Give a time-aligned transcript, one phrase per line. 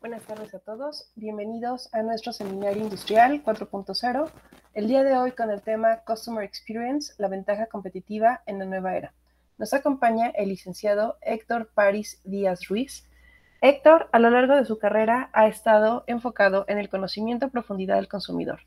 [0.00, 1.10] Buenas tardes a todos.
[1.16, 4.30] Bienvenidos a nuestro seminario industrial 4.0.
[4.72, 8.96] El día de hoy con el tema Customer Experience, la ventaja competitiva en la nueva
[8.96, 9.12] era.
[9.58, 13.08] Nos acompaña el licenciado Héctor Paris Díaz Ruiz.
[13.60, 17.96] Héctor, a lo largo de su carrera, ha estado enfocado en el conocimiento a profundidad
[17.96, 18.60] del consumidor,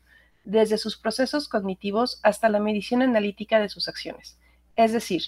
[0.44, 4.38] desde sus procesos cognitivos hasta la medición analítica de sus acciones.
[4.76, 5.22] Es decir,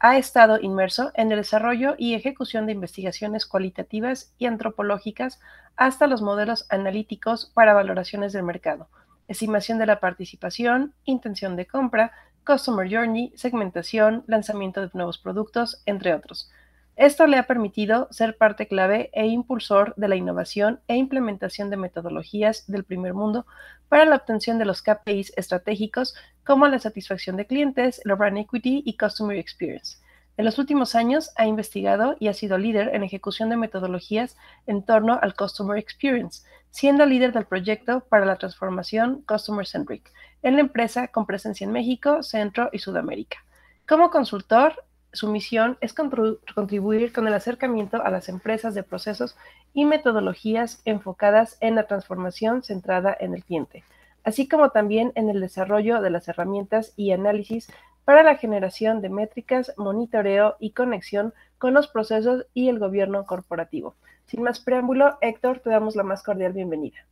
[0.00, 5.40] ha estado inmerso en el desarrollo y ejecución de investigaciones cualitativas y antropológicas
[5.76, 8.88] hasta los modelos analíticos para valoraciones del mercado,
[9.28, 12.12] estimación de la participación, intención de compra,
[12.46, 16.50] customer journey, segmentación, lanzamiento de nuevos productos, entre otros.
[16.96, 21.76] Esto le ha permitido ser parte clave e impulsor de la innovación e implementación de
[21.76, 23.46] metodologías del primer mundo
[23.90, 26.14] para la obtención de los KPIs estratégicos
[26.46, 29.98] como la satisfacción de clientes, la brand equity y customer experience.
[30.36, 34.36] En los últimos años ha investigado y ha sido líder en ejecución de metodologías
[34.66, 40.54] en torno al Customer Experience, siendo líder del proyecto para la transformación Customer Centric en
[40.54, 43.38] la empresa con presencia en México, Centro y Sudamérica.
[43.88, 49.36] Como consultor, su misión es contribuir con el acercamiento a las empresas de procesos
[49.72, 53.84] y metodologías enfocadas en la transformación centrada en el cliente,
[54.26, 57.68] así como también en el desarrollo de las herramientas y análisis
[58.04, 63.94] para la generación de métricas, monitoreo y conexión con los procesos y el gobierno corporativo.
[64.26, 67.06] Sin más preámbulo, Héctor, te damos la más cordial bienvenida.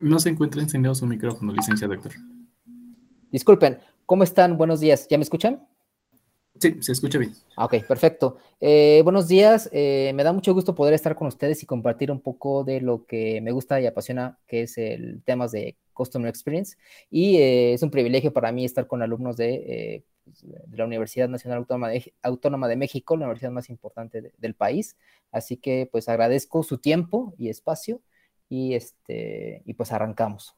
[0.00, 2.12] No se encuentra encendido su micrófono, licenciado doctor.
[3.30, 3.78] Disculpen,
[4.08, 4.56] ¿cómo están?
[4.56, 5.06] Buenos días.
[5.10, 5.68] ¿Ya me escuchan?
[6.58, 7.34] Sí, se escucha bien.
[7.56, 8.38] Ah, ok, perfecto.
[8.58, 9.68] Eh, buenos días.
[9.70, 13.04] Eh, me da mucho gusto poder estar con ustedes y compartir un poco de lo
[13.04, 16.78] que me gusta y apasiona, que es el tema de Customer Experience.
[17.10, 21.58] Y eh, es un privilegio para mí estar con alumnos de, de la Universidad Nacional
[21.58, 24.96] Autónoma de, Autónoma de, México, la universidad más importante del país.
[25.30, 28.00] Así que pues agradezco su tiempo y espacio
[28.48, 30.57] y, este, y pues arrancamos.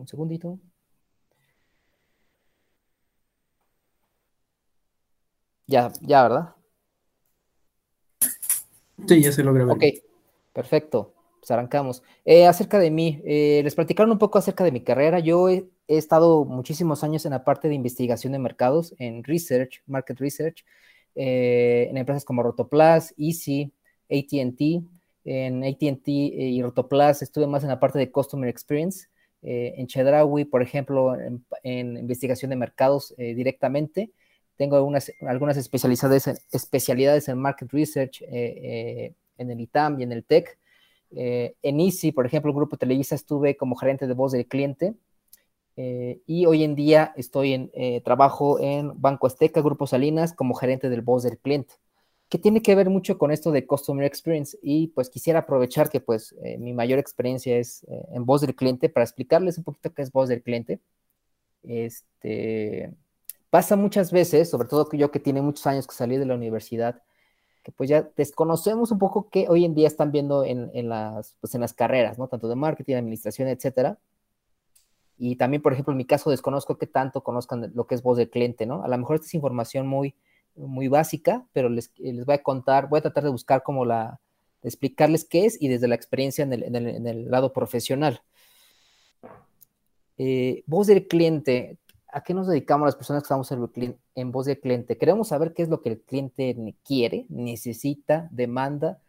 [0.00, 0.58] Un segundito.
[5.66, 6.54] Ya, ya, ¿verdad?
[9.06, 9.74] Sí, ya se logra ver.
[9.74, 9.84] Ok,
[10.52, 11.14] perfecto.
[11.40, 12.04] Pues arrancamos.
[12.24, 15.18] Eh, acerca de mí, eh, les platicaron un poco acerca de mi carrera.
[15.18, 20.18] Yo he, estado muchísimos años en la parte de investigación de mercados, en research, market
[20.20, 20.64] research,
[21.16, 23.72] eh, en empresas como Rotoplas, Easy,
[24.08, 24.84] ATT.
[25.24, 29.08] En ATT y Rotoplas estuve más en la parte de Customer Experience.
[29.42, 31.14] Eh, en Chedraui, por ejemplo,
[31.64, 34.12] en, investigación de mercados eh, directamente.
[34.56, 35.12] Tengo algunas,
[35.56, 40.58] especialidades, en Market Research en el ITAM y en el TEC.
[41.10, 44.94] en Easy, por ejemplo, el grupo Televisa estuve como gerente de voz del cliente
[45.76, 51.00] eh, y hoy en día eh, trabajo en Banco Azteca, Grupo Salinas, como gerente del
[51.00, 51.74] voz del cliente,
[52.32, 54.58] que tiene que ver mucho con esto de Customer Experience.
[54.62, 58.88] Y pues quisiera aprovechar que pues eh, mi mayor experiencia es en voz del cliente
[58.88, 60.80] para explicarles un poquito qué es voz del cliente.
[61.62, 62.90] Este,
[63.50, 66.34] pasa muchas veces, sobre todo que yo que tiene muchos años que salí de la
[66.34, 67.02] universidad,
[67.62, 71.36] que pues ya desconocemos un poco qué hoy en día están viendo en, en las,
[71.38, 72.28] pues en las carreras, ¿no?
[72.28, 73.98] Tanto de marketing, administración, etcétera
[75.18, 78.16] y también, por ejemplo, en mi caso desconozco que tanto conozcan lo que es voz
[78.16, 78.82] del cliente, ¿no?
[78.82, 80.16] A lo mejor esta es información muy,
[80.56, 84.20] muy básica, pero les, les voy a contar, voy a tratar de buscar como la,
[84.62, 88.22] de explicarles qué es y desde la experiencia en el, en el, lado profesional.
[90.18, 94.46] Eh, voz del cliente, ¿a qué nos dedicamos las personas que estamos en, en voz
[94.46, 94.98] del cliente?
[94.98, 99.00] Queremos saber qué es lo que el cliente quiere, necesita, demanda,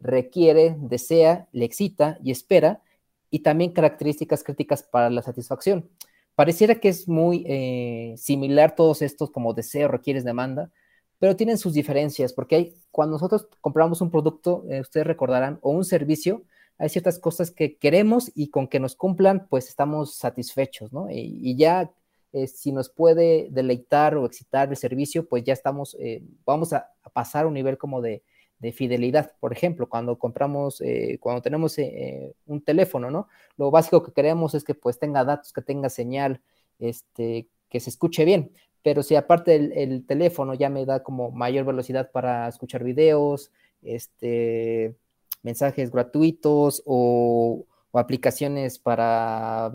[0.00, 2.82] requiere, desea, le excita y espera
[3.30, 5.88] y también características críticas para la satisfacción.
[6.34, 10.70] Pareciera que es muy eh, similar todos estos como deseo, requieres, demanda,
[11.18, 15.70] pero tienen sus diferencias, porque hay, cuando nosotros compramos un producto, eh, ustedes recordarán, o
[15.70, 16.42] un servicio,
[16.78, 21.08] hay ciertas cosas que queremos y con que nos cumplan, pues estamos satisfechos, ¿no?
[21.10, 21.90] Y, ya
[22.32, 25.96] eh, si nos puede deleitar o excitar el servicio, pues ya estamos,
[26.44, 28.22] vamos a, pasar a un nivel como de,
[28.58, 29.32] de fidelidad.
[29.40, 33.28] Por ejemplo, cuando compramos, eh, cuando tenemos eh, un teléfono, ¿no?
[33.56, 36.40] Lo básico que queremos es que pues tenga datos, que tenga señal,
[36.78, 38.52] este, que se escuche bien.
[38.82, 43.52] Pero si aparte el, teléfono ya me da como mayor velocidad para escuchar videos,
[43.82, 44.96] este,
[45.42, 49.72] mensajes gratuitos o, aplicaciones para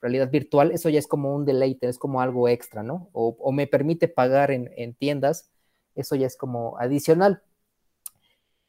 [0.00, 3.08] realidad virtual, eso ya es como un deleite, es como algo extra, ¿no?
[3.12, 5.50] O, me permite pagar en, en tiendas,
[5.94, 7.42] eso ya es como adicional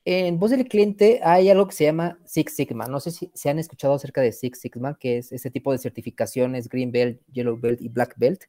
[0.05, 2.87] En voz del cliente hay algo que se llama Six Sigma.
[2.87, 5.79] No sé si se han escuchado acerca de Six Sigma, que es ese tipo de
[5.79, 8.43] certificaciones, Green Belt, Yellow Belt y Black Belt,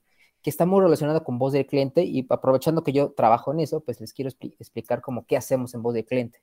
[0.47, 3.81] que está muy relacionado con voz del cliente y aprovechando que yo trabajo en eso,
[3.81, 6.41] pues les quiero explicar cómo qué hacemos en voz del cliente.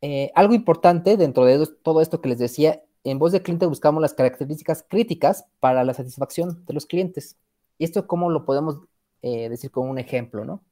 [0.00, 4.00] Eh, algo importante dentro de todo esto que les decía, en voz del cliente buscamos
[4.00, 7.36] las características críticas para la satisfacción de los clientes.
[7.78, 8.78] ¿Y esto cómo lo podemos
[9.22, 10.62] eh, decir con un ejemplo, no?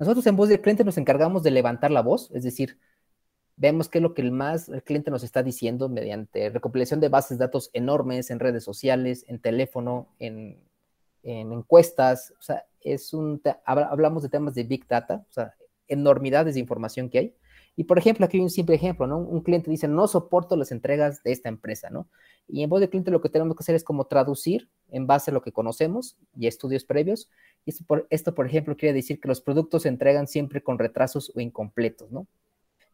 [0.00, 2.80] Nosotros en voz del cliente nos encargamos de levantar la voz, es decir,
[3.54, 7.08] vemos qué es lo que el más el cliente nos está diciendo mediante recopilación de
[7.08, 10.68] bases de datos enormes en redes sociales, en teléfono, en,
[11.22, 15.54] encuestas, o sea, es un, hablamos de temas de big data, o sea,
[15.88, 17.34] enormidades de información que hay.
[17.76, 19.18] Y por ejemplo, aquí hay un simple ejemplo, ¿no?
[19.18, 22.08] Un cliente dice, no soporto las entregas de esta empresa, ¿no?
[22.48, 25.30] Y en voz del cliente lo que tenemos que hacer es como traducir en base
[25.30, 27.30] a lo que conocemos y estudios previos,
[27.66, 31.32] esto por, esto, por ejemplo, quiere decir que los productos se entregan siempre con retrasos
[31.34, 32.26] o incompletos, ¿no?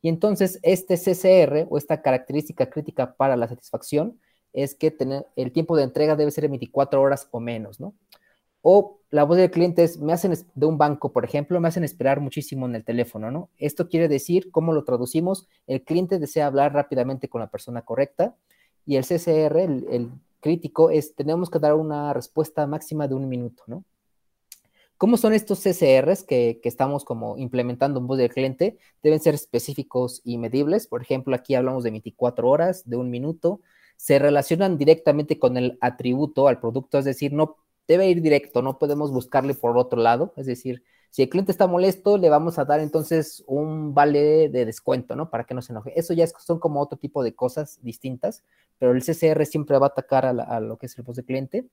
[0.02, 4.20] Y entonces, este CCR o esta característica crítica para la satisfacción
[4.56, 7.94] es que tener, el tiempo de entrega debe ser de 24 horas o menos, ¿no?
[8.62, 11.84] O la voz del cliente es, me hacen de un banco, por ejemplo, me hacen
[11.84, 13.50] esperar muchísimo en el teléfono, ¿no?
[13.58, 15.46] Esto quiere decir, ¿cómo lo traducimos?
[15.66, 18.34] El cliente desea hablar rápidamente con la persona correcta
[18.86, 20.10] y el CCR, el,
[20.40, 23.84] crítico, es, tenemos que dar una respuesta máxima de un minuto, ¿no?
[24.96, 28.78] ¿Cómo son estos CCRs que, estamos como implementando en voz del cliente?
[29.02, 30.86] Deben ser específicos y medibles.
[30.86, 33.60] Por ejemplo, aquí hablamos de 24 horas, de un minuto.
[33.96, 37.56] Se relacionan directamente con el atributo al producto, es decir, no
[37.88, 40.32] debe ir directo, no podemos buscarle por otro lado.
[40.36, 44.64] Es decir, si el cliente está molesto, le vamos a dar entonces un vale de
[44.66, 45.30] descuento, ¿no?
[45.30, 45.98] Para que no se enoje.
[45.98, 48.44] Eso ya son como otro tipo de cosas distintas,
[48.78, 51.68] pero el CCR siempre va a atacar a, lo que es el voz del cliente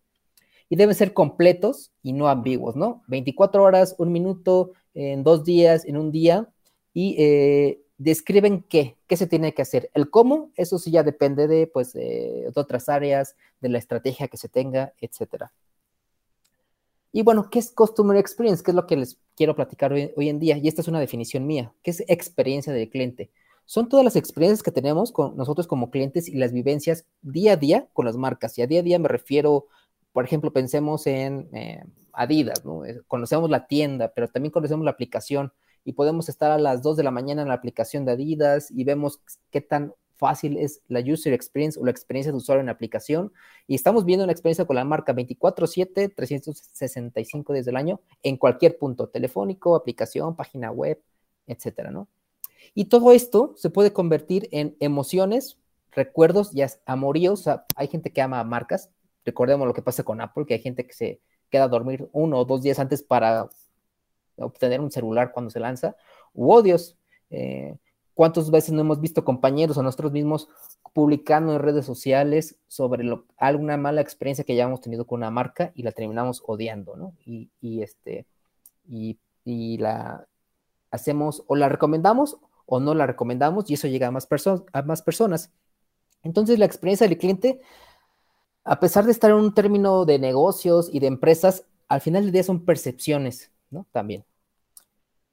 [0.69, 3.03] y deben ser completos y no ambiguos, ¿no?
[3.07, 6.49] 24 horas, un minuto, en dos días, en un día,
[6.93, 9.89] y eh, describen qué, qué se tiene que hacer.
[9.93, 14.37] El cómo, eso sí ya depende de, pues, de otras áreas, de la estrategia que
[14.37, 15.53] se tenga, etcétera.
[17.11, 18.63] Y bueno, ¿qué es Customer Experience?
[18.63, 20.57] ¿Qué es lo que les quiero platicar hoy, en día?
[20.57, 21.73] Y esta es una definición mía.
[21.83, 23.29] ¿Qué es experiencia del cliente?
[23.65, 27.57] Son todas las experiencias que tenemos con nosotros como clientes y las vivencias día a
[27.57, 28.57] día con las marcas.
[28.57, 29.67] Y a día a día me refiero
[30.13, 32.83] por ejemplo, pensemos en eh, Adidas, ¿no?
[33.07, 35.51] Conocemos la tienda, pero también conocemos la aplicación
[35.85, 38.83] y podemos estar a las 2 de la mañana en la aplicación de Adidas y
[38.83, 39.21] vemos
[39.51, 43.33] qué tan fácil es la user experience o la experiencia de usuario en la aplicación.
[43.67, 48.77] Y estamos viendo una experiencia con la marca 24/7, 365 días del año, en cualquier
[48.77, 51.01] punto, telefónico, aplicación, página web,
[51.47, 52.07] etcétera, ¿no?
[52.73, 55.57] Y todo esto se puede convertir en emociones,
[55.91, 57.45] recuerdos y amoríos.
[57.75, 58.89] Hay gente que ama marcas,
[59.25, 62.39] Recordemos lo que pasa con Apple, que hay gente que se queda a dormir uno
[62.39, 63.49] o dos días antes para
[64.37, 65.95] obtener un celular cuando se lanza,
[66.33, 66.97] u odios.
[67.29, 67.77] Eh,
[68.13, 70.47] ¿Cuántas veces no hemos visto compañeros o nosotros mismos
[70.93, 73.03] publicando en redes sociales sobre
[73.37, 77.13] alguna mala experiencia que ya hemos tenido con una marca y la terminamos odiando, ¿no?
[77.25, 77.49] Y,
[77.81, 78.27] este,
[78.87, 79.17] y,
[79.77, 80.27] la
[80.91, 84.27] hacemos o la recomendamos o no la recomendamos y eso llega a más,
[84.71, 85.51] a más personas.
[86.21, 87.59] Entonces la experiencia del cliente
[88.63, 92.31] a pesar de estar en un término de negocios y de empresas, al final del
[92.31, 93.85] día son percepciones, ¿no?
[93.91, 94.23] También.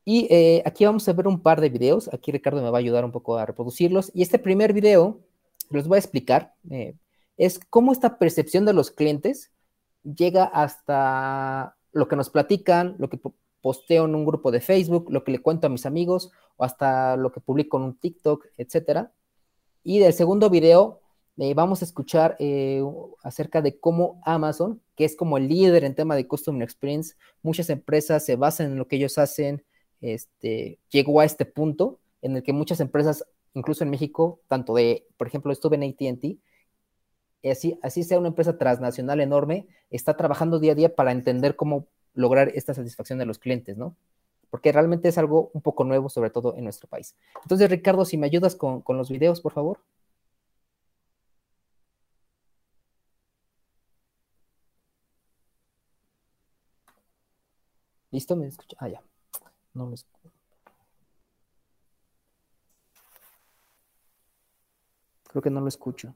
[0.05, 2.13] Y eh, aquí vamos a ver un par de videos.
[2.13, 4.11] Aquí Ricardo me va a ayudar un poco a reproducirlos.
[4.15, 5.21] Y este primer video,
[5.71, 6.95] los voy a explicar, eh,
[7.37, 9.51] es cómo esta percepción de los clientes
[10.03, 13.19] llega hasta lo que nos platican, lo que
[13.61, 17.17] posteo en un grupo de Facebook, lo que le cuento a mis amigos, o hasta
[17.17, 19.13] lo que publico en un TikTok, etcétera.
[19.83, 21.01] Y del segundo video
[21.39, 22.37] eh, vamos a escuchar
[23.23, 27.71] acerca de cómo Amazon, que es como el líder en tema de Customer Experience, muchas
[27.71, 29.65] empresas se basan en lo que ellos hacen,
[30.01, 35.07] este, llegó a este punto en el que muchas empresas, incluso en México, tanto de,
[35.17, 36.39] por ejemplo, estuve en ATT,
[37.51, 41.87] así, así sea una empresa transnacional enorme, está trabajando día a día para entender cómo
[42.15, 43.97] lograr esta satisfacción de los clientes, ¿no?
[44.51, 47.15] Porque realmente es algo un poco nuevo, sobre todo en nuestro país.
[47.43, 49.81] Entonces, Ricardo, si me ayudas con, con los videos, por favor.
[58.11, 58.37] ¿Listo?
[58.37, 58.77] ¿Me escucha?
[58.81, 59.10] Ah, ya.
[59.75, 60.31] No lo escucho.
[65.29, 66.15] Creo que no lo escucho.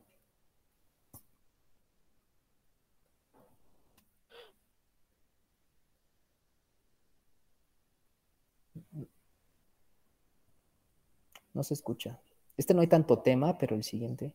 [11.54, 12.18] No se escucha.
[12.56, 14.34] Este no hay tanto tema, pero el siguiente.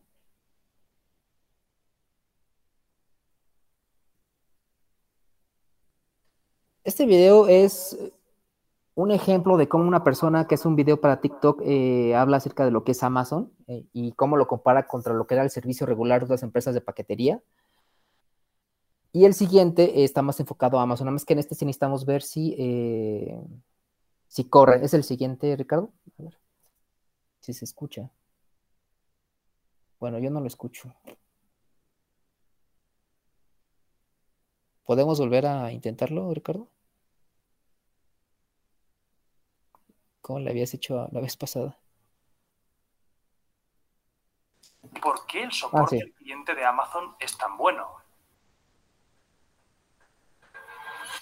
[6.83, 7.97] Este video es
[8.99, 12.65] un ejemplo de cómo una persona que hace un video para TikTok eh, habla acerca
[12.65, 15.49] de lo que es Amazon eh, y cómo lo compara contra lo que era el
[15.49, 17.41] servicio regular de las empresas de paquetería.
[19.13, 22.05] Y el siguiente está más enfocado a Amazon, nada más que en este sí necesitamos
[22.05, 23.41] ver si, eh,
[24.27, 24.83] si corre.
[24.83, 25.93] ¿Es el siguiente, Ricardo?
[26.19, 26.37] A ver
[27.39, 28.11] si se escucha.
[29.97, 30.93] Bueno, yo no lo escucho.
[34.83, 36.67] ¿Podemos volver a intentarlo, Ricardo?
[40.29, 41.75] ¿Cómo le habías hecho la vez pasada?
[45.01, 47.95] ¿Por qué el soporte ah, del cliente de Amazon es tan bueno?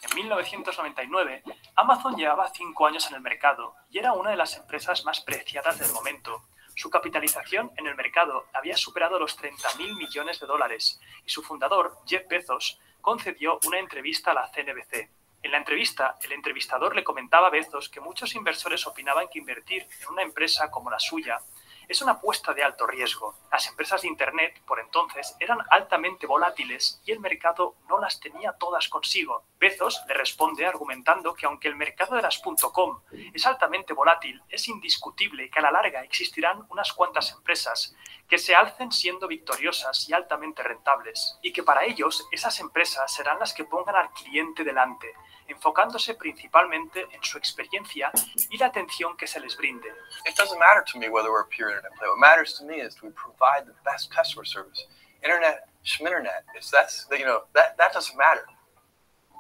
[0.10, 1.42] En 1999,
[1.78, 5.80] Amazon llevaba cinco años en el mercado y era una de las empresas más preciadas
[5.80, 6.44] del momento.
[6.76, 11.98] Su capitalización en el mercado había superado los 30.000 millones de dólares y su fundador,
[12.06, 15.17] Jeff Bezos, concedió una entrevista a la CNBC.
[15.44, 19.88] En la entrevista, el entrevistador le comentaba a Bezos que muchos inversores opinaban que invertir
[20.02, 21.40] en una empresa como la suya
[21.88, 23.36] es una apuesta de alto riesgo.
[23.52, 28.54] Las empresas de Internet, por entonces, eran altamente volátiles y el mercado no las tenía
[28.54, 29.44] todas consigo.
[29.58, 32.42] Bezos le responde argumentando que aunque el mercado de las
[32.74, 33.02] .com
[33.34, 37.96] es altamente volátil, es indiscutible que a la larga existirán unas cuantas empresas
[38.28, 43.40] que se alcen siendo victoriosas y altamente rentables, y que para ellos esas empresas serán
[43.40, 45.14] las que pongan al cliente delante,
[45.48, 48.12] enfocándose principalmente en su experiencia
[48.50, 49.88] y la atención que se les brinde.
[50.26, 52.08] It doesn't matter to me whether we're a pure internet play.
[52.10, 54.86] What matters to me is we provide the best customer service.
[55.24, 58.46] Internet, schminternet, is that's you know that that doesn't matter.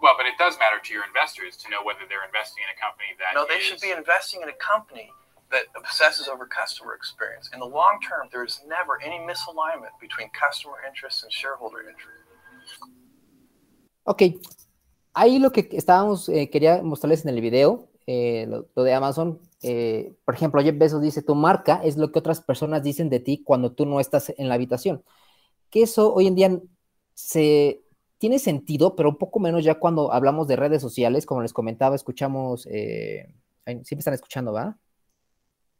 [0.01, 2.79] Well, but it does matter to your investors to know whether they're investing in a
[2.79, 3.33] company that.
[3.33, 3.63] No, they is...
[3.63, 5.11] should be investing in a company
[5.51, 7.49] that obsesses over customer experience.
[7.53, 12.23] In the long term, there is never any misalignment between customer interest and shareholder interest.
[14.07, 14.37] Okay,
[15.17, 20.13] ahí lo que estábamos, eh, quería mostrarles en el video, eh, lo, de Amazon, eh,
[20.23, 23.41] por ejemplo, Jeff Bezos dice, tu marca es lo que otras personas dicen de ti
[23.43, 25.03] cuando tú no estás en la habitación.
[25.69, 26.59] Que eso hoy en día
[27.15, 27.81] se
[28.19, 31.95] tiene sentido, pero un poco menos ya cuando hablamos de redes sociales, como les comentaba,
[31.95, 34.77] escuchamos, siempre están escuchando, ¿va?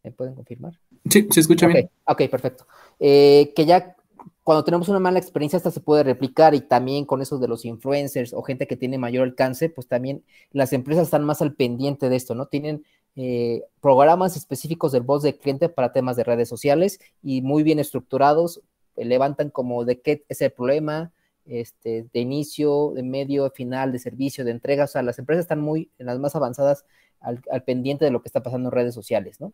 [0.03, 0.73] ¿Me pueden confirmar?
[1.09, 1.89] Sí, se escucha bien.
[2.05, 2.65] Ok, perfecto.
[2.99, 3.95] que ya
[4.43, 7.65] cuando tenemos una mala experiencia, esta se puede replicar y también con eso de los
[7.65, 12.09] influencers o gente que tiene mayor alcance, pues también las empresas están más al pendiente
[12.09, 12.47] de esto, ¿no?
[12.47, 12.83] Tienen
[13.15, 17.79] eh, programas específicos del voz de cliente para temas de redes sociales y muy bien
[17.79, 18.61] estructurados,
[18.95, 21.11] eh, levantan como de qué es el problema,
[21.45, 25.45] este, de inicio, de medio, de final, de servicio, de entrega, o sea, las empresas
[25.45, 26.85] están muy en las más avanzadas
[27.19, 29.53] al, pendiente de lo que está pasando en redes sociales, ¿no?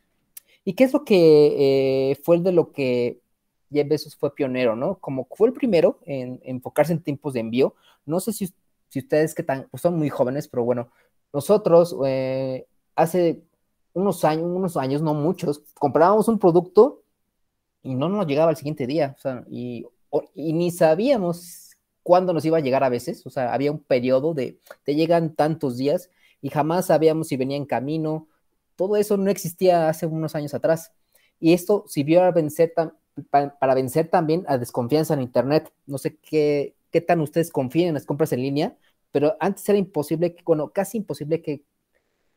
[0.65, 3.19] ¿Y qué es lo que eh, fue de lo que
[3.73, 4.99] Jeff Bezos fue pionero, ¿no?
[4.99, 7.75] Como fue el primero en, enfocarse en tiempos de envío.
[8.05, 8.53] No sé si,
[8.89, 10.89] si ustedes que tan, pues son muy jóvenes, pero bueno,
[11.33, 13.41] nosotros eh, hace
[13.93, 17.03] unos años, unos años, no muchos, comprábamos un producto
[17.81, 19.85] y no nos llegaba al siguiente día, o sea, y,
[20.33, 24.33] y ni sabíamos cuándo nos iba a llegar a veces, o sea, había un periodo
[24.33, 26.09] de, te llegan tantos días
[26.41, 28.27] y jamás sabíamos si venía en camino,
[28.75, 30.91] todo eso no existía hace unos años atrás.
[31.39, 32.73] Y esto sirvió a vencer
[33.29, 35.71] para, vencer también a desconfianza en Internet.
[35.85, 38.77] No sé qué, qué tan ustedes confían en las compras en línea,
[39.11, 41.63] pero antes era imposible, bueno, casi imposible que,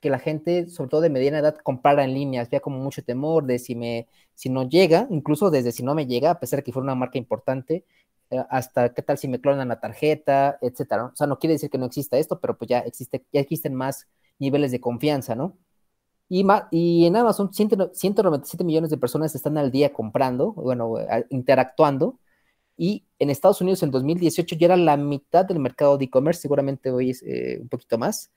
[0.01, 2.43] que la gente, sobre todo de mediana edad, comprara en línea.
[2.43, 6.07] Había como mucho temor de si, me, si no llega, incluso desde si no me
[6.07, 7.85] llega, a pesar de que fuera una marca importante,
[8.31, 11.07] eh, hasta qué tal si me clonan la tarjeta, etcétera.
[11.07, 13.75] O sea, no quiere decir que no exista esto, pero pues ya existe, ya existen
[13.75, 14.07] más
[14.39, 15.57] niveles de confianza, ¿no?
[16.29, 20.97] Y, en Amazon, 197 millones de personas están al día comprando, bueno,
[21.31, 22.19] interactuando.
[22.77, 26.91] Y en Estados Unidos en 2018 ya era la mitad del mercado de e-commerce, seguramente
[26.91, 28.33] hoy es eh, un poquito más.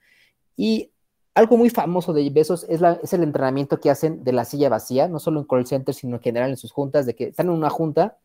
[0.56, 0.92] Y
[1.34, 5.08] algo muy famoso de Besos es, es, el entrenamiento que hacen de la silla vacía,
[5.08, 7.54] no solo en call center, sino en general en sus juntas, de que están en
[7.54, 8.18] una junta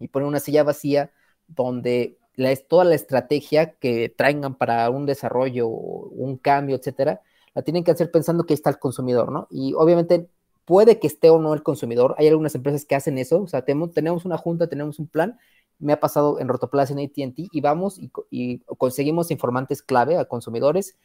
[0.00, 1.12] y ponen una silla vacía
[1.46, 7.22] donde la, toda la estrategia que traigan para un desarrollo, un cambio, etcétera,
[7.56, 9.48] la tienen que hacer pensando que está el consumidor, ¿no?
[9.50, 10.28] Y obviamente
[10.66, 12.14] puede que esté o no el consumidor.
[12.18, 15.38] Hay algunas empresas que hacen eso, o sea, tenemos, una junta, tenemos un plan.
[15.78, 20.98] Me ha pasado en Rotoplas en ATT y vamos y, conseguimos informantes clave a consumidores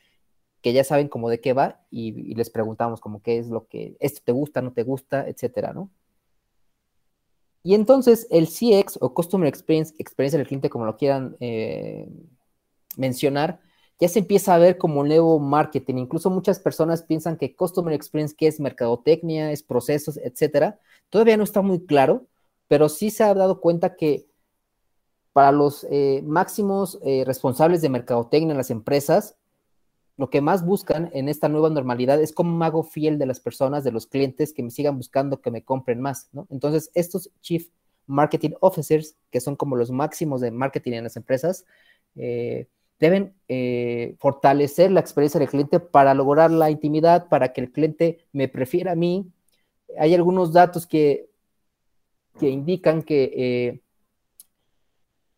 [0.61, 3.95] que ya saben cómo de qué va y, les preguntamos como qué es lo que,
[4.01, 5.89] esto te gusta, no te gusta, etcétera, ¿no?
[7.63, 12.09] Y entonces el CX o Customer Experience, experiencia del cliente, como lo quieran eh,
[12.97, 13.61] mencionar,
[14.01, 15.97] ya se empieza a ver como nuevo marketing.
[15.97, 20.79] Incluso muchas personas piensan que Customer Experience, que es mercadotecnia, es procesos, etcétera,
[21.11, 22.25] todavía no está muy claro,
[22.67, 24.25] pero sí se ha dado cuenta que
[25.33, 29.37] para los eh, máximos eh, responsables de mercadotecnia en las empresas,
[30.17, 33.39] lo que más buscan en esta nueva normalidad es cómo me hago fiel de las
[33.39, 36.47] personas, de los clientes que me sigan buscando, que me compren más, ¿no?
[36.49, 37.69] Entonces, estos Chief
[38.07, 41.65] Marketing Officers, que son como los máximos de marketing en las empresas,
[42.15, 42.67] eh,
[43.01, 48.19] deben eh, fortalecer la experiencia del cliente para lograr la intimidad, para que el cliente
[48.31, 49.29] me prefiera a mí.
[49.99, 51.29] Hay algunos datos que,
[52.39, 53.81] que indican que eh,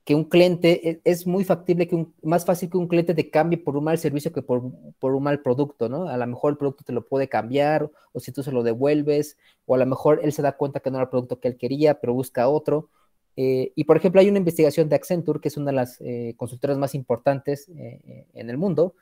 [0.03, 3.29] que un cliente e, es, muy factible, que un, más fácil que un cliente te
[3.29, 6.07] cambie por un mal servicio que por, un mal producto, ¿no?
[6.09, 9.37] A lo mejor el producto te lo puede cambiar, o si tú se lo devuelves,
[9.65, 11.57] o a lo mejor él se da cuenta que no era el producto que él
[11.57, 12.89] quería, pero busca otro.
[13.35, 16.35] Eh, y por ejemplo, hay una investigación de Accenture, que es una de las eh,
[16.37, 18.95] consultoras más importantes eh, en el mundo,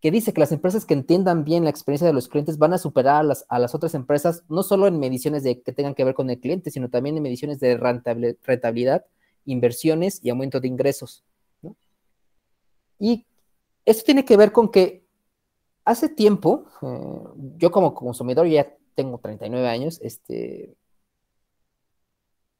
[0.00, 2.78] que dice que las empresas que entiendan bien la experiencia de los clientes van a
[2.78, 6.04] superar a las, a las otras empresas, no solo en mediciones de, que tengan que
[6.04, 9.06] ver con el cliente, sino también en mediciones de rentabilidad
[9.46, 11.24] inversiones y aumento de ingresos.
[12.98, 13.26] Y
[13.84, 15.04] esto tiene que ver con que
[15.84, 16.66] hace tiempo,
[17.56, 20.74] yo como consumidor ya tengo 39 años, este,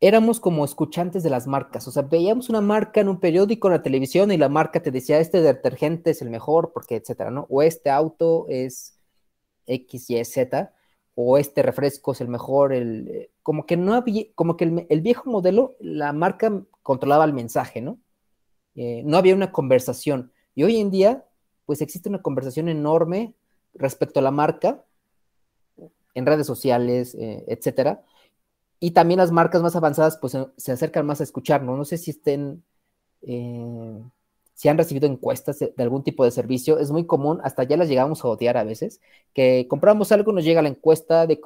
[0.06, 3.72] éramos como escuchantes de las marcas, o sea, veíamos una marca en un periódico, en
[3.72, 7.46] la televisión y la marca te decía, este detergente es el mejor, porque etcétera, ¿no?
[7.48, 8.98] O este auto es
[9.66, 10.74] X, Y, Z,
[11.14, 15.00] o este refresco es el mejor, el, eh, como que no había, como que el,
[15.00, 17.98] viejo modelo, la marca controlaba el mensaje, ¿no?
[18.74, 20.32] Eh, no había una conversación.
[20.54, 21.24] Y hoy en día,
[21.64, 23.32] pues existe una conversación enorme
[23.72, 24.84] respecto a la marca
[26.12, 28.04] en redes sociales, eh, etcétera.
[28.84, 31.78] Y también las marcas más avanzadas, pues se acercan más a escucharnos.
[31.78, 32.62] No sé si estén
[34.54, 37.88] si han recibido encuestas de, algún tipo de servicio, es muy común, hasta ya las
[37.88, 39.00] llegamos a odiar a veces,
[39.34, 41.40] que compramos algo, nos llega la encuesta de,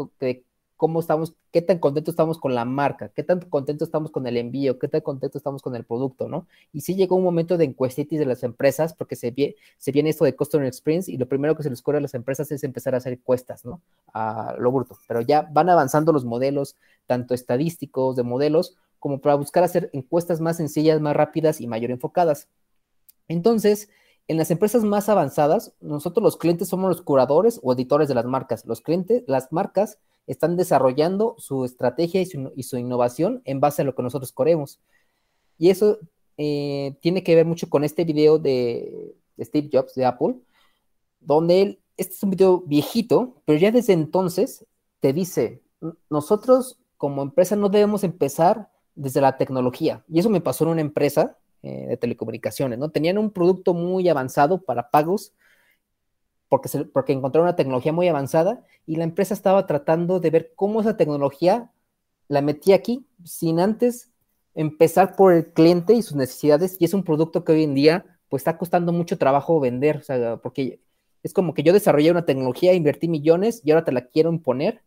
[0.79, 4.37] cómo estamos, qué tan contentos estamos con la marca, qué tan contentos estamos con el
[4.37, 6.47] envío, qué tan contentos estamos con el producto, ¿no?
[6.73, 9.35] Y sí llegó un momento de encuestitis de las empresas, porque se,
[9.77, 12.15] se viene esto de Customer Experience y lo primero que se les ocurre a las
[12.15, 13.83] empresas es empezar a hacer encuestas, ¿no?
[14.15, 16.77] A lo bruto, pero ya van avanzando los modelos,
[17.07, 21.91] tanto estadísticos de modelos, como para buscar hacer encuestas más sencillas, más rápidas y mayor
[21.91, 22.47] enfocadas.
[23.27, 23.91] Entonces,
[24.29, 28.27] en las empresas más avanzadas, nosotros los clientes somos los curadores o editores de las
[28.27, 28.65] marcas.
[28.65, 29.99] Los clientes, las marcas
[30.29, 34.79] están desarrollando su estrategia y su, innovación en base a lo que nosotros queremos.
[35.59, 35.99] Y eso
[36.37, 40.35] eh, tiene que ver mucho con este video de, Steve Jobs de Apple,
[41.21, 44.67] donde él, este es un video viejito, pero ya desde entonces
[45.01, 45.63] te dice,
[46.11, 50.05] nosotros como empresa no debemos empezar desde la tecnología.
[50.09, 52.91] Y eso me pasó en una empresa eh, de telecomunicaciones, ¿no?
[52.91, 55.33] Tenían un producto muy avanzado para pagos
[56.49, 60.81] porque, porque encontraron una tecnología muy avanzada y la empresa estaba tratando de ver cómo
[60.81, 61.71] esa tecnología
[62.29, 64.11] la metía aquí sin antes
[64.55, 68.05] empezar por el cliente y sus necesidades y es un producto que hoy en día
[68.29, 70.81] pues está costando mucho trabajo vender, o sea, porque
[71.23, 74.83] es como que yo desarrollé una tecnología, invertí millones y ahora te la quiero imponer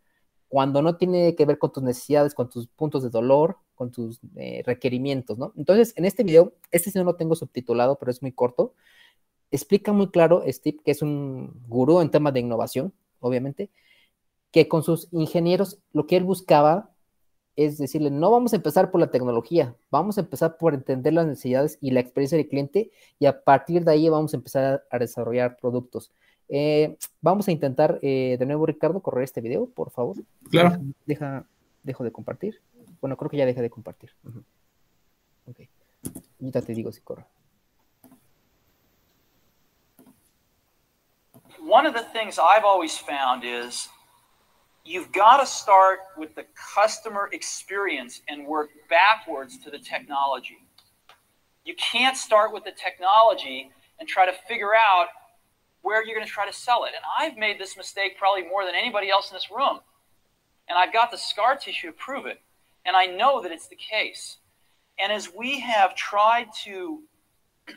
[0.47, 4.19] cuando no tiene que ver con tus necesidades, con tus puntos de dolor, con tus
[4.36, 5.54] eh, requerimientos, ¿no?
[5.56, 8.74] Entonces, en este video, este sí no lo tengo subtitulado, pero es muy corto,
[9.52, 13.70] explica muy claro Steve, que es un gurú en temas de innovación, obviamente,
[14.52, 16.92] que con sus ingenieros lo que él buscaba
[17.56, 21.28] es decirle, no vamos a empezar por la tecnología, vamos a empezar por entender las
[21.28, 24.98] necesidades y la experiencia del cliente y a partir de ahí vamos a empezar a
[24.98, 26.12] desarrollar productos.
[26.48, 30.18] Eh, vamos a intentar eh, de nuevo, Ricardo, correr este video, por favor.
[30.50, 30.80] Claro.
[31.06, 31.46] Deja,
[31.84, 32.62] dejo de compartir.
[33.00, 34.12] Bueno, creo que ya dejé de compartir.
[35.46, 35.62] Ok.
[36.40, 37.26] Ya te digo si corre.
[41.72, 43.88] One of the things I've always found is
[44.84, 46.44] you've got to start with the
[46.76, 50.68] customer experience and work backwards to the technology.
[51.64, 55.06] You can't start with the technology and try to figure out
[55.82, 56.92] where you're going to try to sell it.
[56.94, 59.80] And I've made this mistake probably more than anybody else in this room.
[60.68, 62.42] And I've got the scar tissue to prove it.
[62.86, 64.40] And I know that it's the case.
[65.00, 67.04] And as we have tried to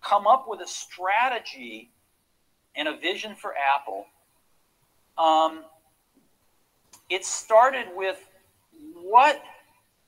[0.00, 1.90] come up with a strategy
[2.76, 4.06] and a vision for Apple,
[5.18, 5.64] um,
[7.10, 8.18] it started with
[8.94, 9.42] what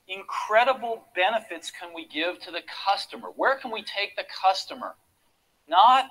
[0.07, 3.29] incredible benefits can we give to the customer?
[3.35, 4.95] Where can we take the customer?
[5.67, 6.09] Not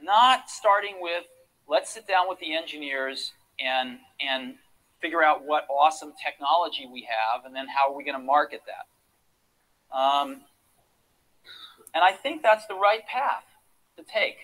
[0.00, 1.24] not starting with
[1.68, 4.54] let's sit down with the engineers and and
[5.00, 8.60] figure out what awesome technology we have and then how are we going to market
[8.66, 10.40] that um,
[11.94, 13.44] and i think that's the right path
[13.96, 14.36] to take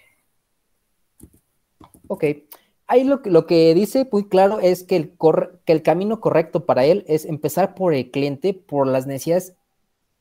[2.09, 2.25] ok.
[2.87, 5.17] Ahí lo, lo que dice muy claro es que el,
[5.65, 9.55] que el camino correcto para él es empezar por el cliente por las necesidades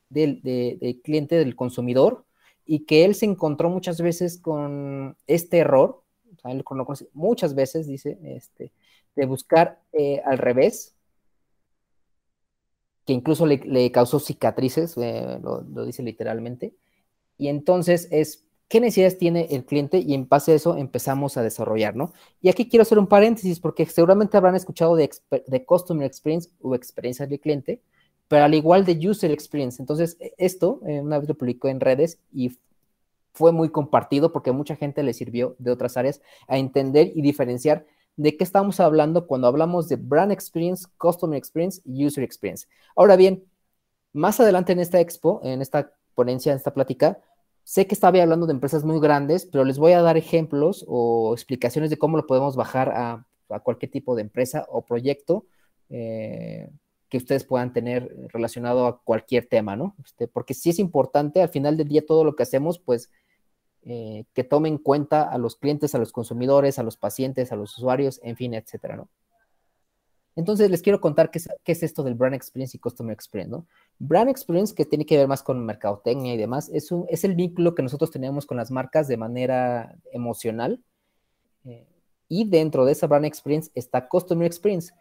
[0.08, 2.24] del, de, del cliente del consumidor
[2.66, 6.02] y que él se encontró muchas veces con este error,
[6.34, 8.72] o sea, él lo muchas veces, dice, este,
[9.14, 10.94] de buscar eh, al revés,
[13.06, 16.74] que incluso le, causó cicatrices, eh, lo, dice literalmente,
[17.36, 21.42] y entonces es qué necesidades tiene el cliente y en base a eso empezamos a
[21.42, 22.12] desarrollar, ¿no?
[22.40, 25.10] Y aquí quiero hacer un paréntesis porque seguramente habrán escuchado de,
[25.66, 27.80] Customer Experience o experiencia del cliente,
[28.28, 29.80] pero al igual de User Experience.
[29.82, 32.58] Entonces, e, esto eh, una vez lo publicó en redes y
[33.32, 37.84] fue muy compartido porque mucha gente le sirvió de otras áreas a entender y diferenciar
[38.16, 42.66] de qué estamos hablando cuando hablamos de Brand Experience, Customer Experience y User Experience.
[42.96, 43.44] Ahora bien,
[44.12, 47.18] más adelante en esta expo, en esta ponencia, en esta plática,
[47.64, 51.32] sé que estaba hablando de empresas muy grandes, pero les voy a dar ejemplos o
[51.34, 53.26] explicaciones de cómo lo podemos bajar a,
[53.62, 55.46] cualquier tipo de empresa o proyecto
[55.88, 56.68] eh,
[57.08, 59.94] que ustedes puedan tener relacionado a cualquier tema, ¿no?
[60.04, 63.10] Este, porque sí es importante, al final del día, todo lo que hacemos, pues,
[63.82, 67.56] eh, que tome en cuenta a los clientes, a los consumidores, a los pacientes, a
[67.56, 69.08] los usuarios, en fin, etcétera, ¿no?
[70.36, 73.66] Entonces les quiero contar qué es, esto del Brand Experience y Customer Experience, ¿no?
[73.98, 77.74] Brand Experience, que tiene que ver más con mercadotecnia y demás, es, es el vínculo
[77.74, 80.82] que nosotros tenemos con las marcas de manera emocional.
[81.64, 81.86] Eh,
[82.28, 84.92] y dentro de esa Brand Experience está Customer Experience.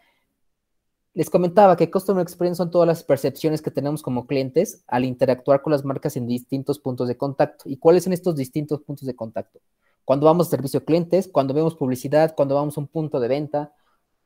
[1.15, 5.62] Les comentaba que Customer Experience son todas las percepciones que tenemos como clientes al interactuar
[5.62, 7.69] con las marcas en distintos puntos de contacto.
[7.69, 9.60] ¿Y cuáles son estos distintos puntos de contacto?
[10.06, 13.28] Cuando vamos a servicio a clientes, cuando vemos publicidad, cuando vamos a un punto de
[13.28, 13.74] venta,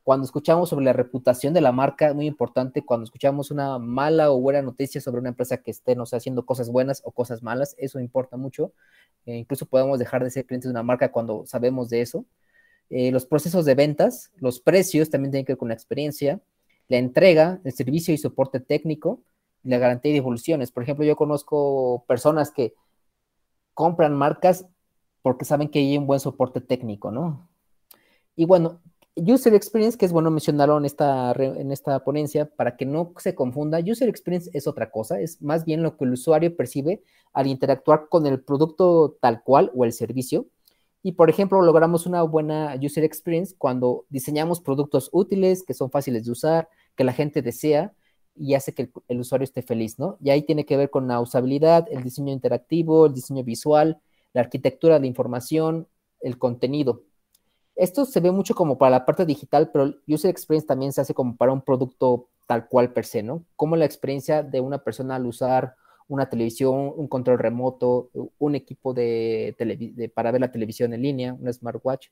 [0.08, 4.40] cuando escuchamos sobre la reputación de la marca, muy importante, cuando escuchamos una mala o
[4.40, 7.74] buena noticia sobre una empresa que esté, no sé, haciendo cosas buenas o cosas malas,
[7.76, 8.72] eso importa mucho.
[9.26, 12.24] Eh, incluso podemos dejar de ser clientes de una marca cuando sabemos de eso.
[12.88, 16.40] Eh, los procesos de ventas, los precios también tienen que ver con la experiencia,
[16.88, 19.20] la entrega, el servicio y soporte técnico,
[19.62, 20.72] la garantía de devoluciones.
[20.72, 22.72] Por ejemplo, yo conozco personas que
[23.74, 24.64] compran marcas
[25.20, 27.46] porque saben que hay un buen soporte técnico, ¿no?
[28.36, 28.80] Y bueno,
[29.26, 33.34] User Experience, que es bueno mencionarlo en esta, en esta ponencia para que no se
[33.34, 37.02] confunda, User Experience es otra cosa, es más bien lo que el usuario percibe
[37.32, 40.46] al interactuar con el producto tal cual o el servicio.
[41.02, 46.24] Y por ejemplo, logramos una buena User Experience cuando diseñamos productos útiles, que son fáciles
[46.24, 47.92] de usar, que la gente desea
[48.34, 50.16] y hace que el, el usuario esté feliz, ¿no?
[50.20, 54.00] Y ahí tiene que ver con la usabilidad, el diseño interactivo, el diseño visual,
[54.32, 55.88] la arquitectura de información,
[56.20, 57.04] el contenido.
[57.78, 61.14] Esto se ve mucho como para la parte digital, pero User Experience también se hace
[61.14, 63.44] como para un producto tal cual per se, ¿no?
[63.54, 65.76] Como la experiencia de una persona al usar
[66.08, 69.54] una televisión, un control remoto, un equipo de,
[70.12, 72.08] para ver la televisión en línea, un smartwatch.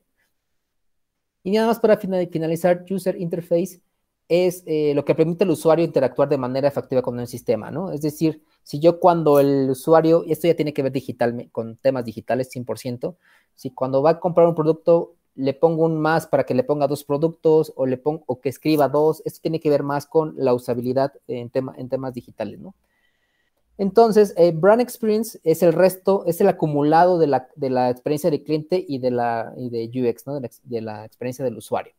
[1.43, 3.81] Y nada más para finalizar, User Interface
[4.29, 7.91] es eh, lo que permite al usuario interactuar de manera efectiva con el sistema, ¿no?
[7.91, 11.77] Es decir, si yo cuando el usuario, y esto ya tiene que ver digital, con
[11.77, 13.17] temas digitales 100%,
[13.55, 16.89] si cuando va a comprar un producto le pongo un más para que le ponga
[16.89, 19.23] dos productos o le pongo o que escriba dos.
[19.25, 22.75] Esto tiene que ver más con la usabilidad en, tema, en temas digitales, ¿no?
[23.79, 28.31] Entonces, eh, Brand Experience es el resto, es el acumulado de la, de la experiencia
[28.31, 30.41] del cliente y de la de UX, ¿no?
[30.41, 31.93] De la, experiencia del usuario.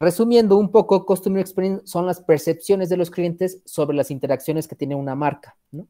[0.00, 4.74] Resumiendo un poco, Customer Experience son las percepciones de los clientes sobre las interacciones que
[4.74, 5.86] tiene una marca, ¿no?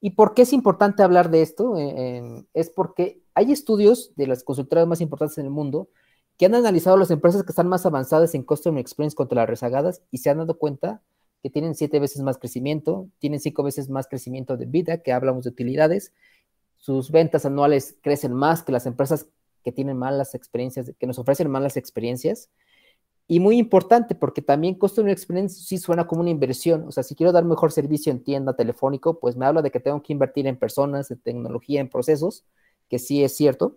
[0.00, 1.76] ¿Y por qué es importante hablar de esto?
[1.76, 5.88] Eh, es porque hay estudios de las consultoras más importantes en el mundo
[6.38, 10.02] que han analizado las empresas que están más avanzadas en Customer Experience contra las rezagadas
[10.10, 11.02] y se han dado cuenta
[11.42, 15.44] que tienen siete veces más crecimiento, tienen cinco veces más crecimiento de vida, que hablamos
[15.44, 16.12] de utilidades,
[16.78, 19.26] sus ventas anuales crecen más que las empresas
[19.62, 22.48] que tienen malas experiencias, que nos ofrecen malas experiencias,
[23.30, 26.88] y muy importante, porque también Customer Experience sí suena como una inversión.
[26.88, 29.78] O sea, si quiero dar mejor servicio en tienda telefónico, pues me habla de que
[29.78, 32.42] tengo que invertir en personas, en tecnología, en procesos,
[32.88, 33.76] que sí es cierto.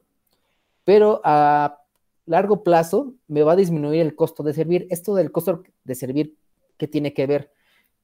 [0.85, 1.77] Pero a
[2.25, 4.87] largo plazo me va a disminuir el costo de servir.
[4.89, 6.35] Esto del costo de servir,
[6.77, 7.51] ¿qué tiene que ver?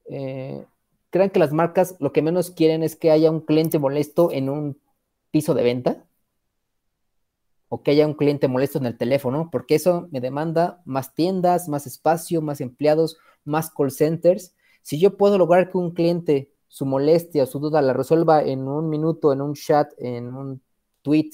[0.06, 0.64] Eh,
[1.10, 4.50] crean que las marcas lo que menos quieren es que haya un cliente molesto en
[4.52, 4.80] un
[5.32, 6.06] piso de venta
[7.70, 11.70] o que haya un cliente molesto en el teléfono, porque eso me demanda más tiendas,
[11.70, 14.56] más espacio, más empleados, más call centers.
[14.82, 18.68] Si yo puedo lograr que un cliente su molestia o su duda la resuelva en
[18.68, 20.62] un minuto, en un chat, en un
[21.02, 21.30] tweet,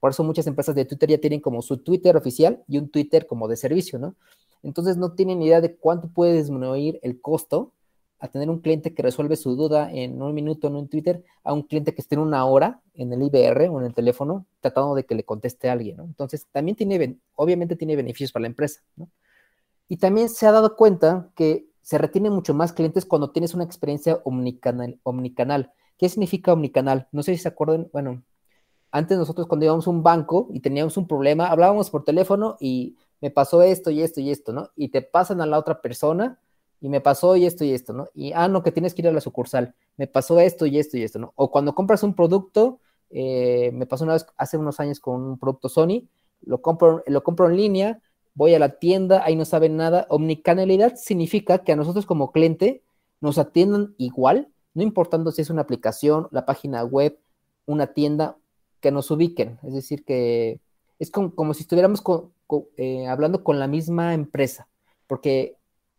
[0.00, 3.26] por eso muchas empresas de Twitter ya tienen como su Twitter oficial y un Twitter
[3.26, 4.14] como de servicio, ¿no?
[4.62, 7.72] Entonces no tienen idea de cuánto puede disminuir el costo
[8.18, 11.52] a tener un cliente que resuelve su duda en un minuto en un Twitter a
[11.52, 14.94] un cliente que esté en una hora en el IBR o en el teléfono tratando
[14.94, 16.04] de que le conteste a alguien, ¿no?
[16.04, 19.08] Entonces, también tiene, obviamente tiene beneficios para la empresa, ¿no?
[19.88, 23.64] Y también se ha dado cuenta que se retiene mucho más clientes cuando tienes una
[23.64, 27.08] experiencia omnicanal, omnicanal ¿Qué significa omnicanal?
[27.12, 28.22] No sé si se acuerdan, bueno,
[28.90, 32.96] antes nosotros cuando íbamos a un banco y teníamos un problema, hablábamos por teléfono y
[33.20, 34.70] me pasó esto y esto y esto, ¿no?
[34.76, 36.38] Y te pasan a la otra persona
[36.86, 38.06] y me pasó y esto y esto, ¿no?
[38.14, 40.96] Y, ah, no, que tienes que ir a la sucursal, me pasó esto y esto
[40.96, 41.32] y esto, ¿no?
[41.34, 42.78] O cuando compras un producto,
[43.10, 46.04] eh, me pasó una vez hace unos años con un producto Sony,
[46.42, 48.00] lo compro, lo compro en línea,
[48.34, 50.06] voy a la tienda, ahí no saben nada.
[50.10, 52.84] Omnicanalidad significa que a nosotros como cliente
[53.20, 57.18] nos atiendan igual, no importando si es una aplicación, la página web,
[57.64, 58.36] una tienda,
[58.80, 59.58] que nos ubiquen.
[59.64, 60.60] Es decir, que
[61.00, 62.00] es como, si estuviéramos
[62.76, 64.68] eh, hablando con la misma empresa,
[65.08, 65.55] porque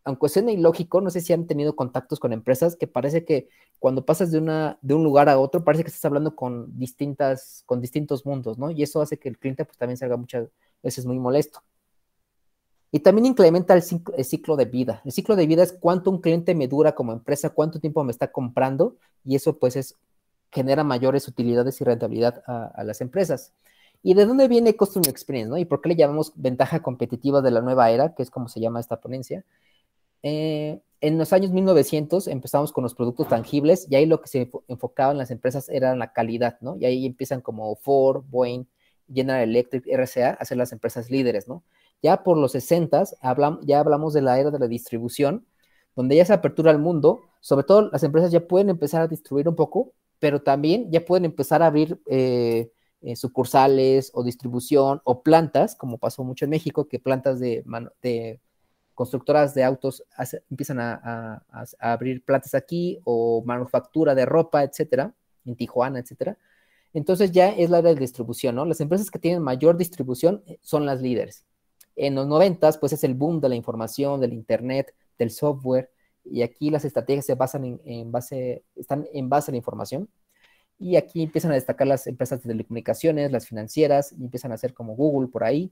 [0.07, 4.05] aunque suene ilógico, no sé si han tenido contactos con empresas que parece que cuando
[4.05, 7.81] pasas de, una, de un lugar a otro, parece que estás hablando con, distintas, con
[7.81, 8.71] distintos mundos, ¿no?
[8.71, 10.47] Y eso hace que el cliente pues, también salga muchas
[10.81, 11.61] veces muy molesto.
[12.89, 15.01] Y también incrementa el ciclo, de vida.
[15.03, 18.13] El ciclo de vida es cuánto un cliente me dura como empresa, cuánto tiempo me
[18.13, 19.93] está comprando, y eso pues es,
[20.53, 23.51] genera mayores utilidades y rentabilidad a, las empresas.
[24.03, 25.49] ¿Y de dónde viene Customer Experience?
[25.49, 25.57] ¿no?
[25.57, 28.61] ¿Y por qué le llamamos ventaja competitiva de la nueva era, que es como se
[28.61, 29.43] llama esta ponencia?
[30.23, 34.51] Eh, en los años 1900 empezamos con los productos tangibles y ahí lo que se
[34.67, 36.75] enfocaban las empresas era la calidad, ¿no?
[36.79, 38.65] Y ahí empiezan como Ford, Boeing,
[39.13, 41.63] General Electric, RCA a ser las empresas líderes, ¿no?
[42.01, 45.45] Ya por los 60 hablamos, ya hablamos de la era de la distribución,
[45.95, 49.47] donde ya se apertura al mundo, sobre todo las empresas ya pueden empezar a distribuir
[49.47, 55.21] un poco, pero también ya pueden empezar a abrir eh, eh, sucursales o distribución o
[55.21, 57.63] plantas, como pasó mucho en México, que plantas de,
[58.01, 58.39] de
[58.97, 60.03] constructoras de autos
[60.49, 61.45] empiezan a,
[61.79, 65.13] abrir plantas aquí o manufactura de ropa, etcétera,
[65.45, 66.35] en Tijuana, etcétera.
[66.93, 68.65] Entonces ya es la área de distribución, ¿no?
[68.65, 71.45] Las empresas que tienen mayor distribución eh, son las líderes.
[71.95, 75.91] En los noventas, pues es el boom de la información, del internet, del software,
[76.25, 80.09] y aquí las estrategias se basan en, base, están en base a la información.
[80.79, 84.73] Y aquí empiezan a destacar las empresas de telecomunicaciones, las financieras, y empiezan a hacer
[84.73, 85.71] como Google por ahí,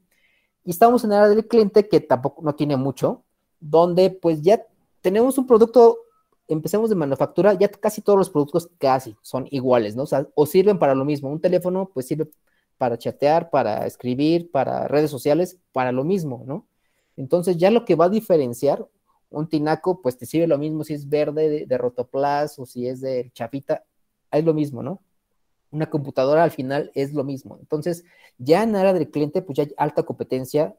[0.66, 3.24] y estamos en la área del cliente que tampoco no tiene mucho,
[3.60, 4.66] donde pues ya
[5.02, 6.00] tenemos un producto,
[6.48, 10.04] empecemos de manufactura, ya casi todos los productos casi son iguales, ¿no?
[10.04, 11.30] O, sea, o sirven para lo mismo.
[11.30, 12.30] Un teléfono pues sirve
[12.78, 16.68] para chatear, para escribir, para redes sociales, para lo mismo, ¿no?
[17.16, 18.88] Entonces ya lo que va a diferenciar
[19.30, 22.88] un tinaco, pues te sirve lo mismo si es verde de, de rotoplas o si
[22.88, 23.84] es de chapita,
[24.32, 25.02] es lo mismo, ¿no?
[25.76, 27.58] Una computadora al final es lo mismo.
[27.60, 28.06] Entonces,
[28.38, 30.76] ya en área del cliente, pues ya hay alta competencia.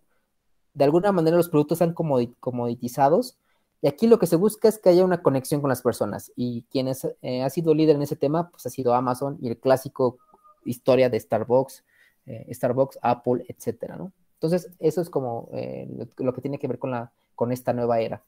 [0.74, 3.36] De alguna manera los productos están comoditizados.
[3.82, 6.32] Y aquí lo que se busca es que haya una conexión con las personas.
[6.34, 6.88] Y quien
[7.22, 10.18] eh, ha sido líder en ese tema, pues ha sido Amazon y el clásico
[10.64, 11.84] historia de Starbucks,
[12.26, 14.12] eh, Starbucks, Apple, etcétera, ¿no?
[14.34, 18.00] Entonces, eso es como eh, lo que tiene que ver con, la, con esta nueva
[18.00, 18.22] era.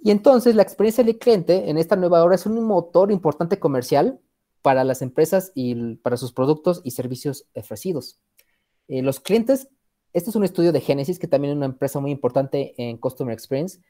[0.00, 4.20] Y entonces, la experiencia del cliente en esta nueva era es un motor importante comercial
[4.62, 8.18] para las empresas y para sus productos y servicios ofrecidos.
[8.88, 9.68] Eh, los clientes,
[10.12, 13.32] este es un estudio de Genesis, que también es una empresa muy importante en Customer
[13.32, 13.80] Experience,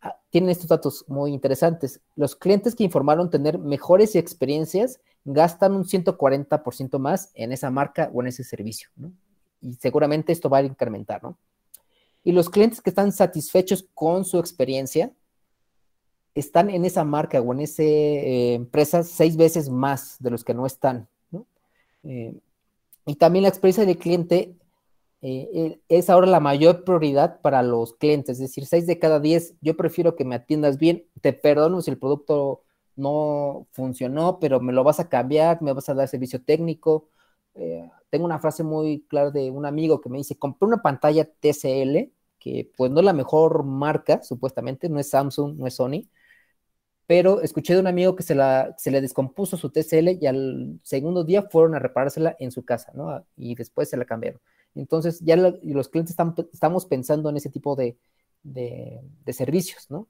[0.00, 2.00] ah, tienen estos datos muy interesantes.
[2.16, 8.22] Los clientes que informaron tener mejores experiencias gastan un 140% más en esa marca o
[8.22, 8.88] en ese servicio.
[9.60, 11.38] Y seguramente esto va a incrementar, ¿no?
[12.22, 15.12] Y los clientes que están satisfechos con su experiencia
[16.34, 20.54] están en esa marca o en esa eh, empresa seis veces más de los que
[20.54, 21.08] no están.
[22.02, 22.34] Eh,
[23.06, 24.56] y también la experiencia del cliente
[25.22, 29.54] eh, es ahora la mayor prioridad para los clientes, es decir, seis de cada diez,
[29.60, 32.62] yo prefiero que me atiendas bien, te perdono si el producto
[32.96, 37.08] no funcionó, pero me lo vas a cambiar, me vas a dar servicio técnico.
[38.10, 42.12] tengo una frase muy clara de un amigo que me dice, compré una pantalla TCL,
[42.38, 46.08] que pues no es la mejor marca, supuestamente, no es Samsung, no es Sony,
[47.10, 51.24] pero escuché de un amigo que se, la, le descompuso su TCL y al segundo
[51.24, 53.26] día fueron a reparársela en su casa, ¿no?
[53.36, 54.40] Y después se la cambiaron.
[54.76, 57.98] Entonces, ya los clientes están, estamos pensando en ese tipo de,
[59.32, 60.06] servicios, ¿no?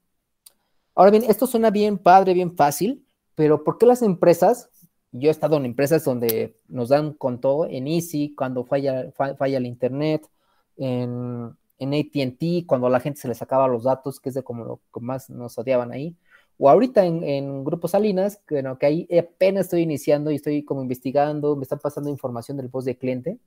[0.93, 4.69] Ahora bien, esto suena bien padre, bien fácil, pero ¿por qué las empresas,
[5.11, 9.57] yo he estado en empresas donde nos dan con todo, en Easy, cuando falla, falla
[9.57, 10.29] el Internet,
[10.77, 14.81] en, ATT, cuando la gente se le sacaba los datos, que es de como lo
[14.93, 16.15] que más nos odiaban ahí,
[16.63, 21.55] o ahorita en, Grupo Salinas, que, que ahí apenas estoy iniciando y estoy como investigando,
[21.55, 23.39] me están pasando información del voz de cliente.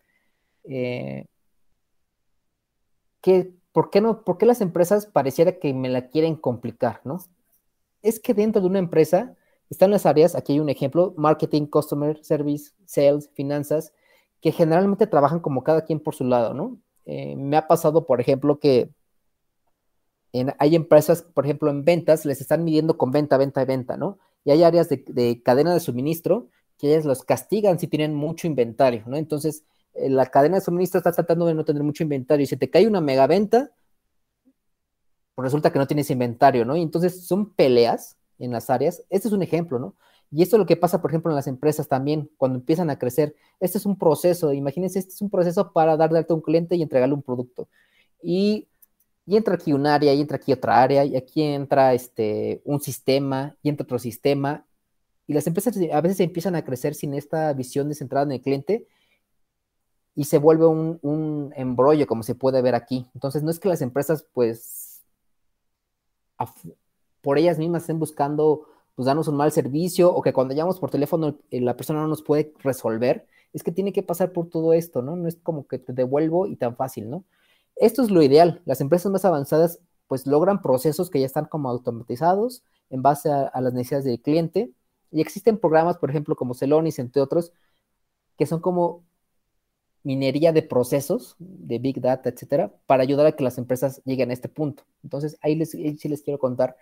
[0.65, 1.25] Eh,
[3.71, 7.19] ¿por, qué no, ¿Por qué las empresas pareciera que me la quieren complicar, no?
[8.03, 9.37] Es que dentro de una empresa
[9.71, 13.93] están las áreas, aquí hay un ejemplo, marketing, customer service, sales, finanzas,
[14.41, 16.79] que generalmente trabajan como cada quien por su lado, ¿no?
[17.07, 18.91] Eh, me ha pasado, por ejemplo, que
[20.59, 24.19] hay empresas, por ejemplo, en ventas, les están midiendo con venta, venta, venta, ¿no?
[24.45, 28.47] y hay áreas de, de cadena de suministro que ellas los castigan si tienen mucho
[28.47, 29.17] inventario, ¿no?
[29.17, 32.57] Entonces, eh, la cadena de suministro está tratando de no tener mucho inventario y si
[32.57, 33.71] te cae una megaventa,
[35.35, 36.77] pues resulta que no tienes inventario, ¿no?
[36.77, 39.03] Y entonces son peleas en las áreas.
[39.11, 39.97] Este es un ejemplo, ¿no?
[40.31, 42.99] Y esto es lo que pasa, por ejemplo, en las empresas también, cuando empiezan a
[42.99, 43.37] crecer.
[43.61, 46.43] Este es un proceso, imagínense, este es un proceso para dar de alta a un
[46.43, 47.69] cliente y entregarle un producto.
[48.23, 48.67] Y,
[49.27, 52.81] y, entra aquí un área, y entra aquí otra área, y aquí entra este, un
[52.81, 54.67] sistema, y entra otro sistema.
[55.27, 58.87] Y las empresas a veces empiezan a crecer sin esta visión descentrada en el cliente
[60.15, 63.07] y se vuelve un, un embrollo, como se puede ver aquí.
[63.15, 65.03] Entonces, no es que las empresas, pues,
[67.21, 70.91] por ellas mismas estén buscando pues darnos un mal servicio o que cuando llamamos por
[70.91, 74.73] teléfono eh, la persona no nos puede resolver, es que tiene que pasar por todo
[74.73, 75.17] esto, ¿no?
[75.17, 77.25] No es como que te devuelvo y tan fácil, ¿no?
[77.77, 78.63] Esto es lo ideal.
[78.65, 83.51] Las empresas más avanzadas pues logran procesos que ya están como automatizados en base a,
[83.61, 84.71] las necesidades del cliente
[85.11, 87.53] y existen programas, por ejemplo, como Celonis, entre otros,
[88.39, 89.05] que son como
[90.03, 94.35] minería de procesos, de Big Data, etcétera, para ayudar a que las empresas lleguen a
[94.35, 94.85] este punto.
[95.03, 96.77] Entonces, ahí, sí les quiero contar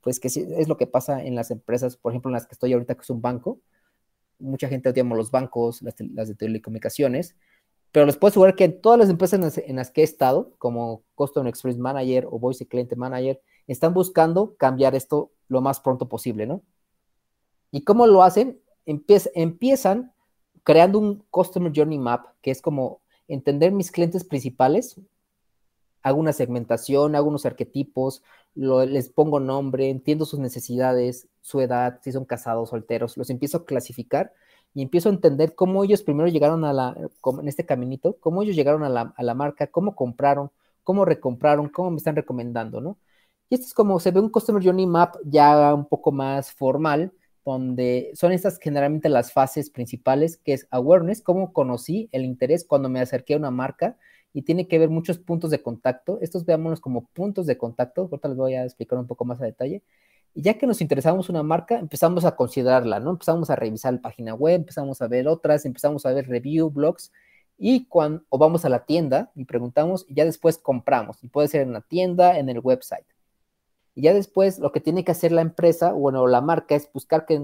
[0.00, 2.72] pues que es lo que pasa en las empresas, por ejemplo, en las que estoy
[2.72, 3.60] ahorita, que es un banco.
[4.38, 7.36] Mucha gente odiamos los bancos, las, de telecomunicaciones,
[7.92, 11.02] pero les puedo asegurar que en todas las empresas en las, que he estado, como
[11.14, 16.46] Customer Experience Manager o Voice Client Manager, están buscando cambiar esto lo más pronto posible,
[16.46, 16.62] ¿no?
[17.70, 18.58] ¿Y cómo lo hacen?
[18.84, 20.12] empiezan
[20.64, 25.00] creando un Customer Journey Map, que es como entender mis clientes principales,
[26.02, 28.22] hago una segmentación, hago unos arquetipos,
[28.54, 33.64] les pongo nombre, entiendo sus necesidades, su edad, si son casados, solteros, los empiezo a
[33.64, 34.32] clasificar
[34.74, 36.96] y empiezo a entender cómo ellos primero llegaron a la,
[37.40, 40.50] en este caminito, cómo ellos llegaron a la, a la marca, cómo compraron,
[40.84, 42.98] cómo recompraron, cómo me están recomendando, ¿no?
[43.48, 47.12] Y esto es como se ve un Customer Journey Map ya un poco más formal,
[47.44, 52.88] donde son estas generalmente las fases principales, que es awareness, cómo conocí el interés cuando
[52.88, 53.96] me acerqué a una marca,
[54.32, 56.18] y tiene que ver muchos puntos de contacto.
[56.22, 58.02] Estos veámoslos como puntos de contacto.
[58.02, 59.82] Ahorita les voy a explicar un poco más a detalle.
[60.34, 63.10] Y ya que nos interesamos una marca, empezamos a considerarla, ¿no?
[63.10, 67.12] Empezamos a revisar la página web, empezamos a ver otras, empezamos a ver review, blogs,
[67.58, 71.22] y cuando, o vamos a la tienda y preguntamos, y ya después compramos.
[71.22, 73.04] Y puede ser en la tienda, en el website.
[73.94, 77.26] Y ya después lo que tiene que hacer la empresa, bueno, la marca es buscar
[77.26, 77.38] que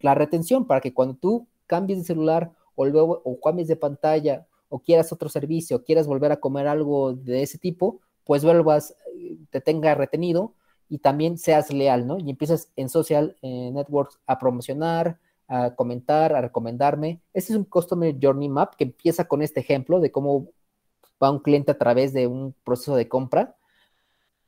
[0.00, 4.46] la retención para que cuando tú cambies de celular o luego o cambies de pantalla
[4.68, 8.96] o quieras otro servicio, o quieras volver a comer algo de ese tipo, pues vuelvas,
[9.16, 10.54] eh, te tenga retenido
[10.88, 12.18] y también seas leal, ¿no?
[12.18, 15.18] Y empiezas en social eh, networks a promocionar,
[15.48, 17.20] a comentar, a recomendarme.
[17.32, 20.48] Este es un Customer Journey Map que empieza con este ejemplo de cómo
[21.22, 23.56] va un cliente a través de un proceso de compra.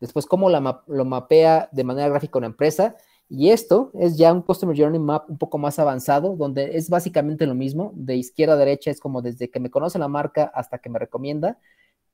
[0.00, 2.96] Después, cómo lo mapea de manera gráfica una empresa
[3.28, 7.46] y esto es ya un Customer Journey Map un poco más avanzado, donde es básicamente
[7.46, 7.92] lo mismo.
[7.94, 10.98] De izquierda a derecha es como desde que me conoce la marca hasta que me
[10.98, 11.58] recomienda.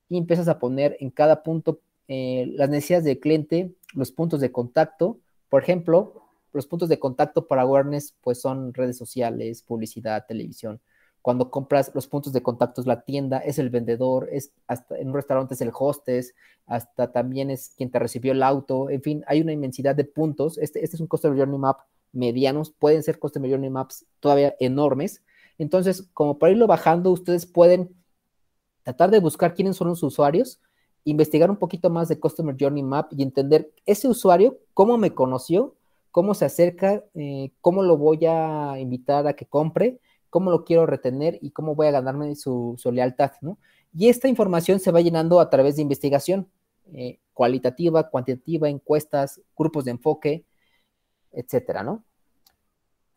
[0.08, 4.53] Y empiezas a poner en cada punto eh, las necesidades del cliente, los puntos de
[4.53, 5.19] contacto.
[5.49, 10.81] Por ejemplo, los puntos de contacto para awareness pues son redes sociales, publicidad, televisión.
[11.21, 15.09] Cuando compras los puntos de contacto es la tienda, es el vendedor, es hasta en
[15.09, 16.35] un restaurante es el hostess,
[16.67, 20.59] hasta también es quien te recibió el auto, en fin, hay una inmensidad de puntos.
[20.59, 21.79] Este, este es un Customer Journey Map
[22.12, 25.23] medianos, pueden ser Customer Journey Maps todavía enormes.
[25.59, 27.95] Entonces, como para irlo bajando, ustedes pueden
[28.83, 30.61] tratar de buscar quiénes son los usuarios,
[31.05, 35.75] investigar un poquito más de Customer Journey Map y entender ese usuario, cómo me conoció,
[36.11, 40.01] cómo se acerca, eh, cómo lo voy a invitar a que compre
[40.35, 43.57] cómo lo quiero retener y cómo voy a ganarme su, lealtad, ¿no?
[43.97, 46.49] Y esta información se va llenando a través de investigación
[46.93, 50.45] eh, cualitativa, cuantitativa, encuestas, grupos de enfoque,
[51.31, 52.03] etcétera, ¿no?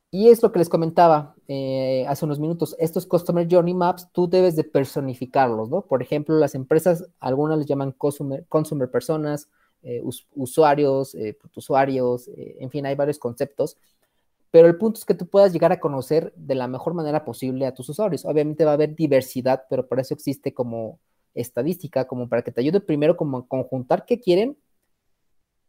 [0.09, 4.29] Y es lo que les comentaba eh, hace unos minutos, estos Customer Journey Maps, tú
[4.29, 5.81] debes de personificarlos, ¿no?
[5.81, 9.49] Por ejemplo, las empresas, algunas les llaman consumer, personas,
[9.83, 10.01] eh,
[10.33, 11.15] usuarios,
[11.55, 13.77] usuarios, en fin, hay varios conceptos
[14.51, 17.65] pero el punto es que tú puedas llegar a conocer de la mejor manera posible
[17.65, 18.25] a tus usuarios.
[18.25, 20.99] Obviamente va a haber diversidad, pero para eso existe como
[21.35, 24.57] estadística, como para que te ayude primero como a conjuntar qué quieren,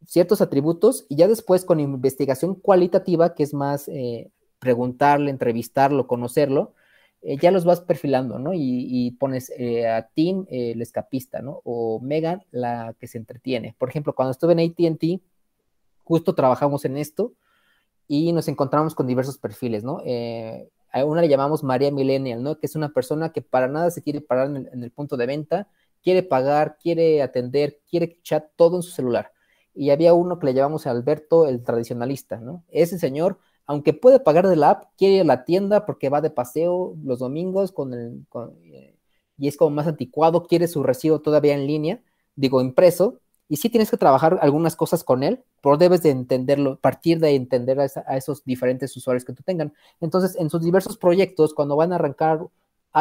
[0.07, 6.75] ciertos atributos, y ya después con investigación cualitativa, que es más eh, preguntarle, entrevistarlo, conocerlo,
[7.23, 8.53] eh, ya los vas perfilando, ¿no?
[8.55, 11.61] Y, pones eh, a Tim el escapista, ¿no?
[11.65, 13.75] O Megan la que se entretiene.
[13.79, 15.21] Por ejemplo, cuando estuve en ATT,
[16.05, 17.33] justo trabajamos en esto
[18.07, 20.01] y nos encontramos con diversos perfiles, ¿no?
[20.91, 22.59] A una le llamamos María Millennial, ¿no?
[22.59, 25.69] Que es una persona que para nada se quiere parar en el, punto de venta,
[26.03, 29.33] quiere pagar, quiere atender, quiere chat todo en su celular.
[29.79, 32.65] Y había uno que le llamamos Alberto el tradicionalista, ¿no?
[32.69, 36.23] Ese señor aunque puede pagar de la app, quiere ir a la tienda porque va
[36.23, 38.25] de paseo los domingos con el,
[39.37, 42.03] y es como más anticuado, quiere su recibo todavía en línea,
[42.35, 46.81] digo, impreso, y sí tienes que trabajar algunas cosas con él, pero debes de entenderlo,
[46.81, 49.75] partir de entender a, a, esos diferentes usuarios que tú tengan.
[50.01, 52.47] Entonces, en sus diversos proyectos, cuando van a arrancar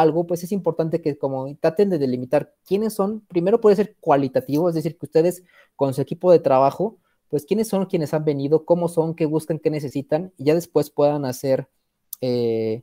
[0.00, 4.68] algo, pues es importante que como traten de delimitar quiénes son, primero puede ser cualitativo,
[4.68, 5.42] es decir, que ustedes
[5.76, 9.58] con su equipo de trabajo, pues quiénes son quienes han venido, cómo son, qué buscan,
[9.58, 11.68] qué necesitan, y ya después puedan hacer
[12.20, 12.82] eh,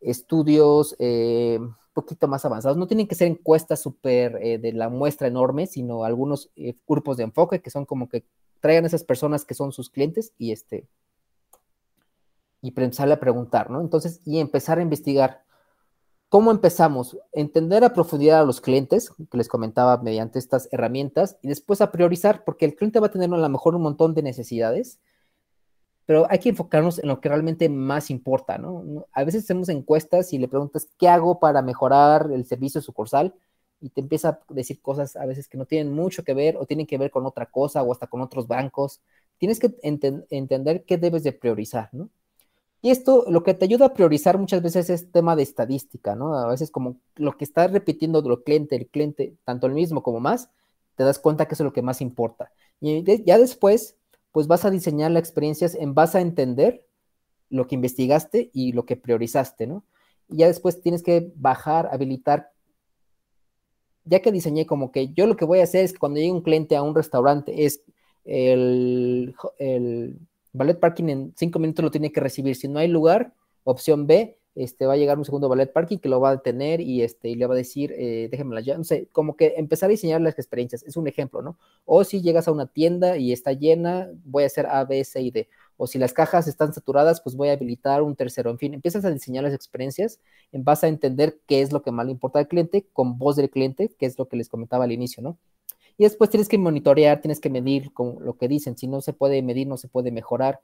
[0.00, 2.78] estudios eh, un poquito más avanzados.
[2.78, 6.50] No tienen que ser encuestas súper eh, de la muestra enorme, sino algunos
[6.86, 8.24] grupos de enfoque que son como que
[8.60, 10.86] traigan esas personas que son sus clientes y este
[12.60, 13.80] y empezarle a preguntar, ¿no?
[13.80, 15.44] Entonces, y empezar a investigar
[16.28, 17.16] ¿Cómo empezamos?
[17.32, 21.90] Entender a profundidad a los clientes, que les comentaba mediante estas herramientas, y después a
[21.90, 25.00] priorizar, porque el cliente va a tener a lo mejor un montón de necesidades,
[26.04, 29.06] pero hay que enfocarnos en lo que realmente más importa, ¿no?
[29.12, 33.34] A veces hacemos encuestas y le preguntas, ¿qué hago para mejorar el servicio sucursal?
[33.80, 36.66] Y te empieza a decir cosas a veces que no tienen mucho que ver o
[36.66, 39.00] tienen que ver con otra cosa o hasta con otros bancos.
[39.38, 42.10] Tienes que ent entender qué debes de priorizar, ¿no?
[42.80, 46.34] Y esto lo que te ayuda a priorizar muchas veces es tema de estadística, ¿no?
[46.34, 50.20] A veces como lo que está repitiendo el cliente, el cliente, tanto el mismo como
[50.20, 50.50] más,
[50.94, 52.52] te das cuenta que eso es lo que más importa.
[52.80, 53.96] Y ya después,
[54.30, 56.84] pues vas a diseñar las experiencias en base a entender
[57.50, 59.84] lo que investigaste y lo que priorizaste, ¿no?
[60.28, 62.52] Y ya después tienes que bajar, habilitar.
[64.04, 66.32] Ya que diseñé como que yo lo que voy a hacer es que cuando llegue
[66.32, 67.82] un cliente a un restaurante es
[68.24, 70.18] el, el
[70.52, 72.56] ballet parking en cinco minutos lo tiene que recibir.
[72.56, 73.32] Si no hay lugar,
[73.64, 76.80] opción B, este, va a llegar un segundo ballet parking que lo va a detener
[76.80, 79.88] y, este, y le va a decir, eh, déjenmela ya, no sé, como que empezar
[79.88, 81.56] a diseñar las experiencias, es un ejemplo, ¿no?
[81.84, 85.20] O si llegas a una tienda y está llena, voy a hacer A, B, C
[85.22, 85.48] y D.
[85.76, 88.50] O si las cajas están saturadas, pues voy a habilitar un tercero.
[88.50, 90.18] En fin, empiezas a diseñar las experiencias
[90.50, 93.36] en base a entender qué es lo que más le importa al cliente con voz
[93.36, 95.38] del cliente, que es lo que les comentaba al inicio, ¿no?
[95.98, 98.78] Y después tienes que monitorear, tienes que medir con lo que dicen.
[98.78, 100.60] Si no se puede medir, no se puede mejorar.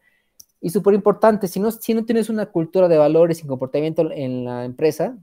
[0.61, 4.45] Y súper importante, si no, si no tienes una cultura de valores y comportamiento en
[4.45, 5.18] la empresa,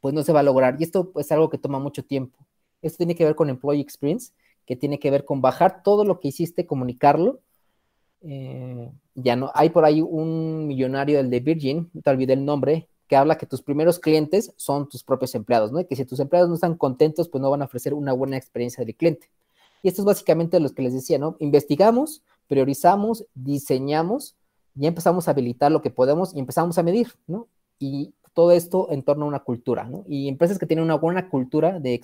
[0.00, 0.76] pues no se va a lograr.
[0.78, 2.46] Y esto es algo que toma mucho tiempo.
[2.82, 4.32] Esto tiene que ver con employee experience,
[4.66, 7.40] que tiene que ver con bajar todo lo que hiciste, comunicarlo.
[8.22, 12.88] Eh, ya no, hay por ahí un millonario, el de Virgin, te olvidé el nombre,
[13.12, 15.80] que habla que tus primeros clientes son tus propios empleados, ¿no?
[15.80, 18.38] Y que si tus empleados no están contentos, pues no van a ofrecer una buena
[18.38, 19.28] experiencia del cliente.
[19.82, 21.36] Y esto es básicamente lo que les decía, ¿no?
[21.38, 24.34] Investigamos, priorizamos, diseñamos,
[24.74, 27.48] y empezamos a habilitar lo que podemos y empezamos a medir, ¿no?
[27.78, 30.04] Y todo esto en torno a una cultura, ¿no?
[30.08, 32.00] Y empresas que tienen una buena cultura de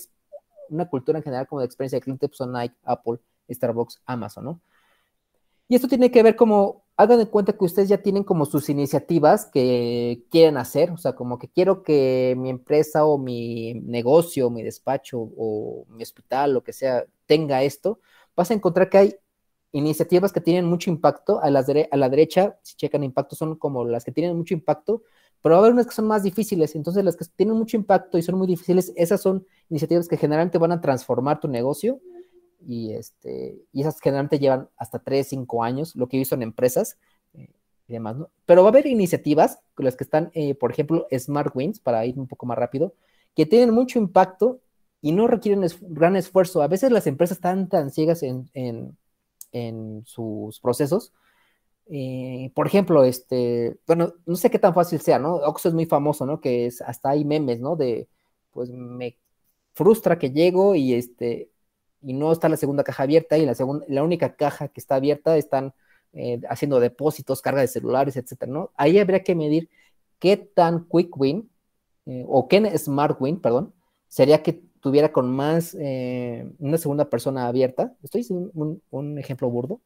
[0.69, 3.17] una cultura en general como de experiencia de cliente pues son Nike, Apple,
[3.51, 4.61] Starbucks, Amazon, ¿no?
[5.69, 8.69] Y esto tiene que ver como, hagan de cuenta que ustedes ya tienen como sus
[8.69, 14.51] iniciativas que quieren hacer, o sea, como que quiero que mi empresa o mi negocio,
[14.51, 18.01] mi despacho o mi hospital, lo que sea, tenga esto,
[18.35, 19.17] vas a encontrar que hay
[19.71, 23.85] iniciativas que tienen mucho impacto, a, las a la derecha, si checan impacto, son como
[23.85, 25.05] las que tienen mucho impacto,
[25.41, 28.19] pero va a haber unas que son más difíciles, entonces las que tienen mucho impacto
[28.19, 32.01] y son muy difíciles, esas son iniciativas que generalmente van a transformar tu negocio
[32.61, 36.99] y, este, y esas generalmente llevan hasta 3, 5 años, lo que visto en empresas
[37.35, 37.51] eh,
[37.87, 38.31] y demás, ¿no?
[38.47, 42.19] Pero va a haber iniciativas, las que están, eh, por ejemplo, Smart Wins, para ir
[42.19, 42.95] un poco más rápido,
[43.35, 44.61] que tienen mucho impacto
[45.01, 46.63] y no requieren gran esfuerzo.
[46.63, 48.97] A veces las empresas están tan ciegas en, en,
[49.53, 51.13] en sus procesos.
[51.91, 55.37] Eh, por ejemplo, este, bueno, no sé qué tan fácil sea, ¿no?
[55.37, 56.41] Oxxo es muy famoso, ¿no?
[56.41, 57.77] Que es, hasta hay memes, ¿no?
[57.77, 58.09] De,
[58.53, 59.17] pues me
[59.75, 61.51] frustra que llego y este,
[62.03, 64.97] y no está la segunda caja abierta y la, segunda, la única caja que está
[64.97, 65.75] abierta están
[66.13, 68.71] eh, haciendo depósitos, carga de celulares, etcétera, ¿no?
[68.77, 69.69] Ahí habría que medir
[70.19, 71.51] qué tan quick win
[72.07, 73.75] eh, o qué smart win, perdón,
[74.09, 77.95] sería que tuviera con más eh, una segunda persona abierta.
[78.03, 79.81] Estoy diciendo un, un ejemplo burdo,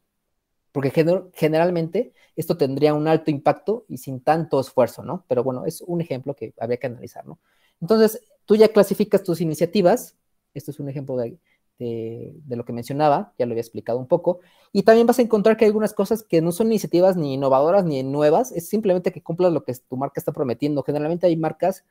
[0.73, 0.91] porque
[1.35, 5.25] generalmente esto tendría un alto impacto y sin tanto esfuerzo, ¿no?
[5.29, 7.39] Pero bueno, es un ejemplo que habría que analizar, ¿no?
[7.81, 10.17] Entonces, tú ya clasificas tus iniciativas,
[10.55, 11.37] esto es un ejemplo de,
[11.79, 14.41] de, lo que mencionaba, ya lo había explicado un poco,
[14.73, 17.85] y también vas a encontrar que hay algunas cosas que no son iniciativas ni innovadoras
[17.85, 20.83] ni nuevas, es simplemente que cumplas lo que tu marca está prometiendo.
[20.83, 21.85] Generalmente hay marcas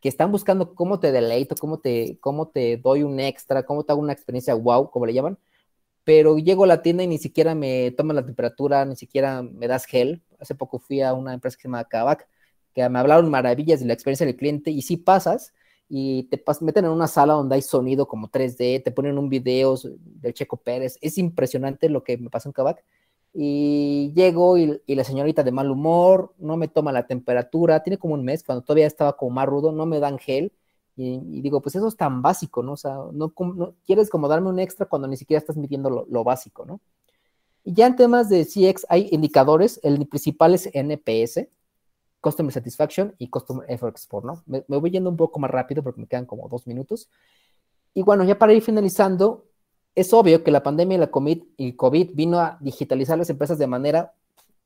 [0.00, 3.92] que están buscando cómo te deleito, cómo te, cómo te doy un extra, cómo te
[3.92, 5.38] hago una experiencia wow, como le llaman,
[6.04, 9.68] pero llego a la tienda y ni siquiera me toman la temperatura, ni siquiera me
[9.68, 10.22] das gel.
[10.40, 12.28] Hace poco fui a una empresa que se llama Kavak,
[12.74, 15.52] que me hablaron maravillas de la experiencia del cliente y si pasas,
[15.94, 19.74] y te meten en una sala donde hay sonido como 3D, te ponen un video
[19.94, 22.82] del Checo Pérez, es impresionante lo que me pasó en Kavak.
[23.34, 28.14] y llego y, la señorita de mal humor, no me toma la temperatura, tiene como
[28.14, 30.52] un mes, cuando todavía estaba como más rudo, no me dan gel,
[30.96, 32.72] y, digo, pues eso es tan básico, ¿no?
[32.72, 33.34] O sea, no,
[33.84, 36.80] quieres como darme un extra cuando ni siquiera estás midiendo lo, básico, ¿no?
[37.64, 41.48] Y ya en temas de CX hay indicadores, el principal es NPS,
[42.22, 44.42] Customer Satisfaction y Customer Effort Export, ¿no?
[44.46, 47.10] Me, me voy yendo un poco más rápido porque me quedan como dos minutos.
[47.92, 49.44] Y bueno, ya para ir finalizando,
[49.94, 53.58] es obvio que la pandemia y la COVID, y COVID vino a digitalizar las empresas
[53.58, 54.14] de manera,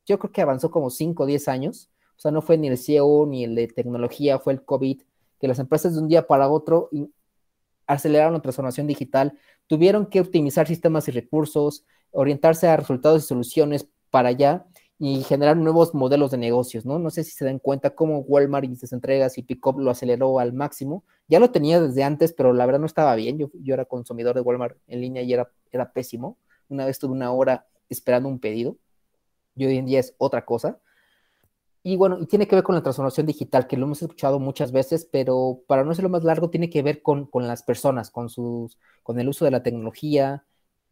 [0.05, 1.91] yo creo que avanzó como 5 o 10 años.
[2.17, 5.03] O sea, no fue ni el CEO ni el de tecnología, fue el COVID,
[5.41, 6.91] que las empresas de un día para otro
[7.87, 13.89] aceleraron la transformación digital, tuvieron que optimizar sistemas y recursos, orientarse a resultados y soluciones
[14.11, 14.67] para allá
[14.99, 16.99] y generar nuevos modelos de negocios, ¿no?
[16.99, 20.39] No sé si se dan cuenta cómo Walmart y sus entregas y Pickup lo aceleró
[20.41, 21.05] al máximo.
[21.29, 23.39] Ya lo tenía desde antes, pero la verdad no estaba bien.
[23.39, 26.39] Yo, yo era consumidor de Walmart en línea y era, era pésimo.
[26.69, 28.79] Una vez tuve una hora esperando un pedido
[29.55, 30.79] y hoy en día es otra cosa.
[31.83, 34.73] Y bueno, y tiene que ver con la transformación digital, que lo hemos escuchado muchas
[34.73, 38.29] veces, pero para no lo más largo, tiene que ver con, con las personas, con,
[38.29, 40.45] sus, con el uso de la tecnología,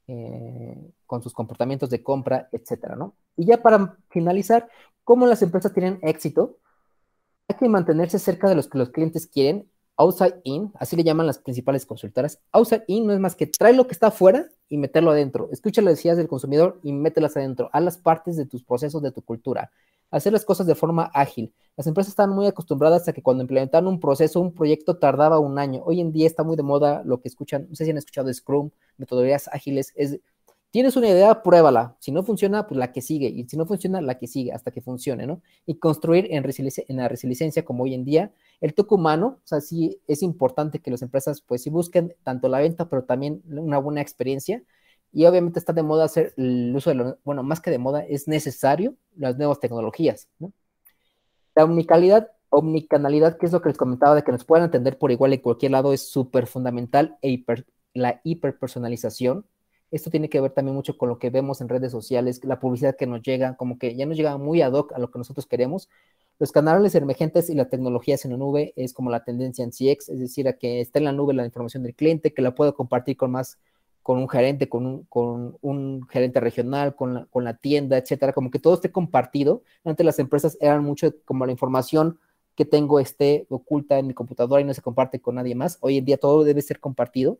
[0.06, 3.14] eh, con sus comportamientos de compra, etcétera, ¿no?
[3.36, 4.68] Y ya para finalizar,
[5.04, 6.58] ¿cómo las empresas tienen éxito?
[7.48, 11.26] Hay que mantenerse cerca de los que los clientes quieren, outside in, así le llaman
[11.26, 12.40] las principales consultoras.
[12.52, 15.48] Outside in no es más que trae lo que está afuera y meterlo adentro.
[15.52, 17.70] Escucha las necesidades del consumidor y mételas adentro.
[17.72, 19.70] Haz las partes de tus procesos, de tu cultura
[20.10, 21.52] hacer las cosas de forma ágil.
[21.76, 25.58] Las empresas están muy acostumbradas a que cuando implementaron un proceso, un proyecto tardaba un
[25.58, 25.82] año.
[25.84, 28.32] Hoy en día está muy de moda lo que escuchan, no sé si han escuchado
[28.32, 30.20] Scrum, metodologías ágiles, es,
[30.74, 31.96] tienes una idea, pruébala.
[32.00, 33.28] Si no funciona, pues la que sigue.
[33.28, 35.40] Y si no funciona, la que sigue hasta que funcione, ¿no?
[35.66, 38.32] Y construir en, en la resiliencia como hoy en día.
[38.60, 42.48] El toque humano, o sea, sí es importante que las empresas, pues sí busquen tanto
[42.48, 44.64] la venta, pero también una buena experiencia
[45.14, 48.04] y obviamente está de moda hacer el uso de lo, bueno, más que de moda,
[48.04, 50.28] es necesario las nuevas tecnologías.
[50.40, 50.52] ¿no?
[51.54, 55.12] La omnicalidad, omnicanalidad, que es lo que les comentaba, de que nos puedan entender por
[55.12, 57.16] igual en cualquier lado, es súper fundamental.
[57.22, 57.44] E
[57.94, 59.46] la hiperpersonalización.
[59.92, 62.96] Esto tiene que ver también mucho con lo que vemos en redes sociales, la publicidad
[62.96, 65.46] que nos llega, como que ya nos llega muy ad hoc a lo que nosotros
[65.46, 65.88] queremos.
[66.40, 70.08] Los canales emergentes y las tecnologías en la nube es como la tendencia en CX,
[70.08, 72.72] es decir, a que esté en la nube la información del cliente, que la pueda
[72.72, 73.60] compartir con más
[74.04, 78.34] con un gerente, con un, con un gerente regional, con la, con la, tienda, etcétera,
[78.34, 79.62] como que todo esté compartido.
[79.82, 82.18] Antes las empresas eran mucho como la información
[82.54, 85.78] que tengo esté oculta en mi computadora y no se comparte con nadie más.
[85.80, 87.38] Hoy en día todo debe ser compartido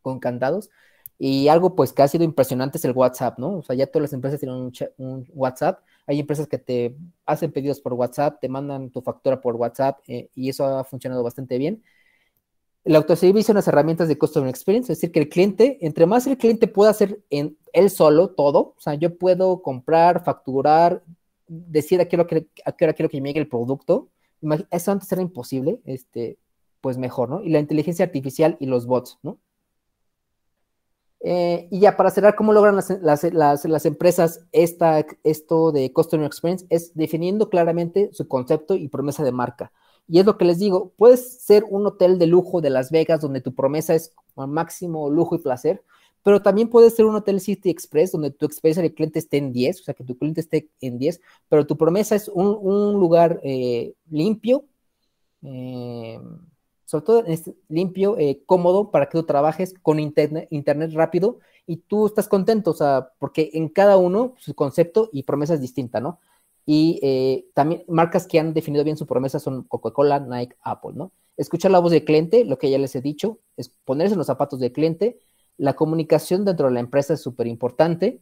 [0.00, 0.70] con candados.
[1.18, 3.58] Y algo pues que ha sido impresionante es el WhatsApp, ¿no?
[3.58, 5.80] O sea, ya todas las empresas tienen un, WhatsApp.
[6.06, 10.30] Hay empresas que te hacen pedidos por WhatsApp, te mandan tu factura por WhatsApp eh,
[10.34, 11.82] y eso ha funcionado bastante bien.
[12.84, 16.26] El autoservicio en las herramientas de Customer Experience, es decir, que el cliente, entre más
[16.26, 21.02] el cliente pueda hacer en él solo todo, o sea, yo puedo comprar, facturar,
[21.46, 22.26] decir a qué, hora,
[22.64, 24.10] a qué hora quiero que me llegue el producto,
[24.70, 26.38] eso antes era imposible, este,
[26.80, 27.42] pues mejor, ¿no?
[27.42, 29.38] Y la inteligencia artificial y los bots, ¿no?
[31.26, 35.90] Eh, y ya para cerrar, ¿cómo logran las, las, las, las, empresas esta, esto de
[35.90, 36.66] Customer Experience?
[36.68, 39.72] Es definiendo claramente su concepto y promesa de marca.
[40.06, 43.20] Y es lo que les digo, puedes ser un hotel de lujo de Las Vegas
[43.20, 45.82] donde tu promesa es al máximo lujo y placer,
[46.22, 49.52] pero también puedes ser un hotel City Express donde tu experiencia del cliente esté en
[49.52, 53.40] 10, o sea, que tu cliente esté en 10, pero tu promesa es un, lugar
[53.44, 54.64] eh, limpio,
[55.42, 56.18] eh,
[56.86, 57.24] sobre todo
[57.68, 62.70] limpio, eh, cómodo para que tú trabajes con internet, internet rápido y tú estás contento,
[62.70, 66.20] o sea, porque en cada uno su concepto y promesa es distinta, ¿no?
[66.66, 71.12] Y eh, también marcas que han definido bien su promesa son Coca-Cola, Nike, Apple, ¿no?
[71.36, 74.28] Escuchar la voz del cliente, lo que ya les he dicho, es ponerse en los
[74.28, 75.18] zapatos del cliente.
[75.56, 78.20] La comunicación dentro de la empresa es súper importante.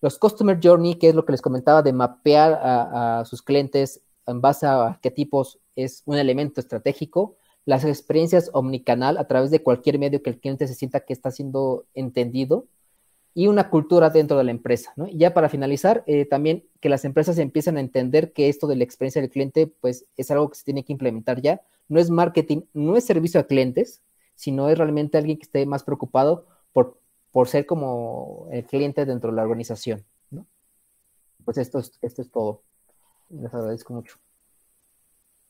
[0.00, 4.40] Los Customer Journey, que es lo que les comentaba de mapear a, sus clientes en
[4.40, 7.36] base a arquetipos, es un elemento estratégico.
[7.64, 11.30] Las experiencias omnicanal a través de cualquier medio que el cliente se sienta que está
[11.30, 12.66] siendo entendido
[13.34, 14.92] y una cultura dentro de la empresa.
[14.96, 15.06] ¿no?
[15.06, 18.76] Y ya para finalizar, eh, también que las empresas empiezan a entender que esto de
[18.76, 21.62] la experiencia del cliente, pues es algo que se tiene que implementar ya.
[21.88, 24.02] No es marketing, no es servicio a clientes,
[24.34, 26.98] sino es realmente alguien que esté más preocupado por,
[27.30, 30.04] por ser como el cliente dentro de la organización.
[30.30, 30.46] ¿no?
[31.44, 32.62] Pues esto es, esto es todo.
[33.30, 34.18] Les agradezco mucho.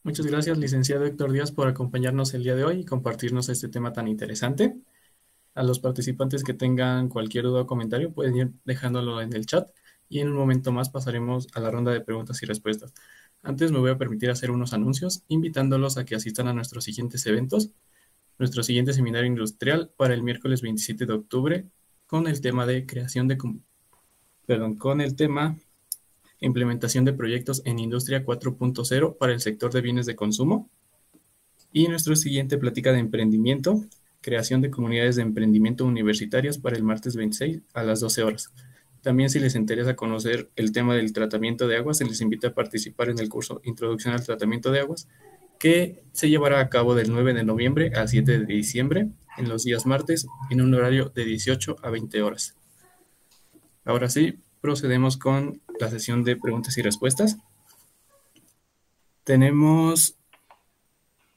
[0.05, 3.93] Muchas gracias, licenciado Héctor Díaz, por acompañarnos el día de hoy y compartirnos este tema
[3.93, 4.77] tan interesante.
[5.55, 9.71] A los participantes que tengan cualquier duda o comentario pueden ir dejándolo en el chat
[10.09, 12.95] y en un momento más pasaremos a la ronda de preguntas y respuestas.
[13.43, 17.27] Antes me voy a permitir hacer unos anuncios invitándolos a que asistan a nuestros siguientes
[17.27, 17.71] eventos.
[18.39, 21.67] Nuestro siguiente seminario industrial para el miércoles 27 de octubre
[22.07, 23.39] con el tema de creación de
[24.47, 25.57] perdón, con el tema
[26.41, 30.69] implementación de proyectos en Industria 4.0 para el sector de bienes de consumo.
[31.73, 33.83] Y nuestro siguiente plática de emprendimiento,
[34.23, 38.53] creación de comunidades de emprendimiento universitarios para el martes 26 a las 12 horas.
[39.03, 42.55] También si les interesa conocer el tema del tratamiento de aguas, se les invita a
[42.55, 45.09] participar en el curso Introducción al Tratamiento de Aguas,
[45.59, 49.65] que se llevará a cabo del 9 de noviembre al 7 de diciembre, en los
[49.65, 52.55] días martes, en un horario de 18 a 20 horas.
[53.85, 57.39] Ahora sí, procedemos con la sesión de preguntas y respuestas.
[59.25, 60.17] Tenemos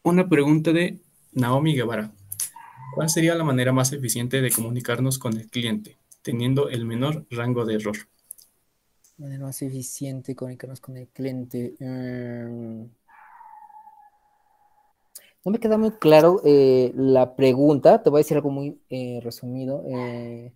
[0.03, 0.99] una pregunta de
[1.33, 2.11] Naomi Guevara.
[2.95, 5.97] ¿Cuál sería la manera más eficiente de comunicarnos con el cliente?
[6.25, 7.95] teniendo el menor rango de error.
[9.17, 11.75] Manera más eficiente comunicarnos con el cliente.
[11.79, 12.85] Mm.
[15.45, 18.01] no me queda muy claro eh, la pregunta.
[18.01, 19.83] Te voy a decir algo muy eh, resumido.
[19.87, 20.51] Eh,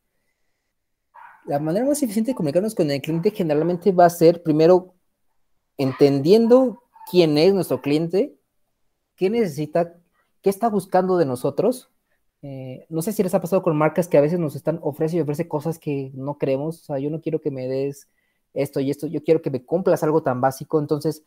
[1.46, 4.96] la manera más eficiente de comunicarnos con el cliente generalmente va a ser primero
[5.78, 8.36] entendiendo quién es nuestro cliente,
[9.16, 9.94] qué necesita,
[10.42, 11.92] qué está buscando de nosotros
[12.42, 15.22] eh, no sé si les ha pasado con marcas que a veces nos están ofreciendo
[15.22, 16.82] y ofrece cosas que no queremos.
[16.82, 18.08] O sea, yo no quiero que me des
[18.54, 20.80] esto y esto, yo quiero que me cumplas algo tan básico.
[20.80, 21.24] Entonces,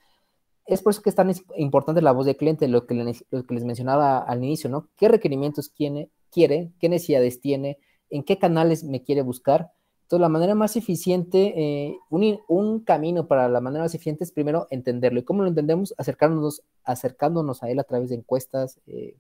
[0.66, 4.18] es por eso que es tan importante la voz del cliente, lo que, les mencionaba
[4.18, 4.88] al inicio, ¿no?
[4.96, 7.78] ¿Qué requerimientos quiere, quiere, qué necesidades tiene,
[8.10, 9.72] en qué canales me quiere buscar?
[10.02, 14.66] Entonces, la manera más eficiente, eh, un, camino para la manera más eficiente es primero
[14.70, 15.20] entenderlo.
[15.20, 15.94] ¿Y cómo lo entendemos?
[15.96, 19.16] Acercándonos, acercándonos a él a través de encuestas, eh,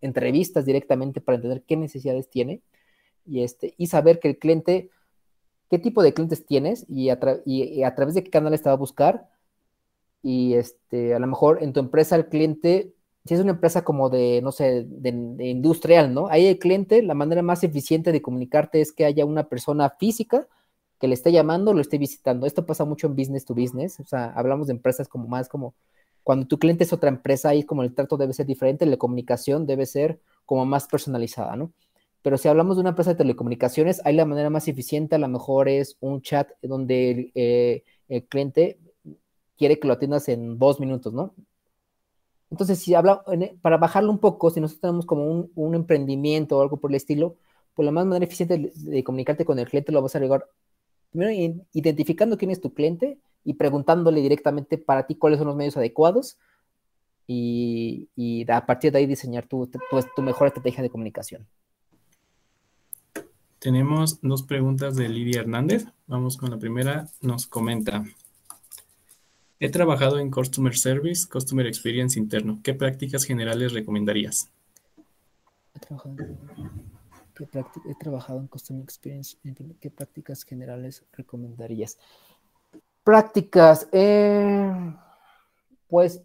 [0.00, 2.62] entrevistas directamente para entender qué necesidades tiene
[3.26, 4.90] y, este, y saber que el cliente,
[5.70, 8.72] qué tipo de clientes tienes y a, y, a través de qué canal te va
[8.72, 9.28] a buscar.
[10.22, 14.10] Y este, a lo mejor en tu empresa el cliente, si es una empresa como
[14.10, 15.10] de, no sé, de,
[15.46, 16.28] industrial, ¿no?
[16.28, 20.48] Ahí el cliente, la manera más eficiente de comunicarte es que haya una persona física
[20.98, 22.46] que le esté llamando, lo esté visitando.
[22.46, 25.74] Esto pasa mucho en business to business, o sea, hablamos de empresas como más como
[26.24, 29.66] cuando tu cliente es otra empresa, ahí como el trato debe ser diferente, la comunicación
[29.66, 31.72] debe ser como más personalizada, ¿no?
[32.22, 35.28] Pero si hablamos de una empresa de telecomunicaciones, ahí la manera más eficiente a lo
[35.28, 37.32] mejor es un chat donde el,
[38.08, 38.78] eh, cliente
[39.58, 41.34] quiere que lo atiendas en dos minutos, ¿no?
[42.50, 43.22] Entonces, si habla,
[43.60, 47.36] para bajarlo un poco, si nosotros tenemos como un, emprendimiento o algo por el estilo,
[47.74, 50.48] pues la más manera eficiente de, de comunicarte con el cliente lo vas a llegar
[51.10, 51.32] primero
[51.72, 56.38] identificando quién es tu cliente y preguntándole directamente para ti cuáles son los medios adecuados
[57.26, 59.70] y, a partir de ahí diseñar tu,
[60.16, 61.46] tu, mejor estrategia de comunicación.
[63.58, 65.86] Tenemos dos preguntas de Lidia Hernández.
[66.06, 67.08] Vamos con la primera.
[67.22, 68.04] Nos comenta.
[69.58, 72.60] He trabajado en Customer Service, Customer Experience interno.
[72.62, 74.50] ¿Qué prácticas generales recomendarías?
[75.74, 76.16] He trabajado,
[77.88, 79.38] he trabajado en Customer Experience.
[79.80, 81.96] ¿Qué prácticas generales recomendarías?
[83.04, 84.72] Prácticas, eh,
[85.88, 86.22] pues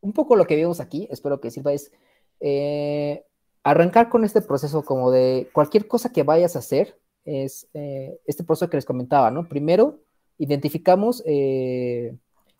[0.00, 1.92] un poco lo que vimos aquí, espero que sirva, es
[2.40, 3.26] eh,
[3.62, 8.42] arrancar con este proceso como de cualquier cosa que vayas a hacer, es eh, este
[8.42, 9.48] proceso que les comentaba, ¿no?
[9.48, 10.00] Primero,
[10.38, 11.22] identificamos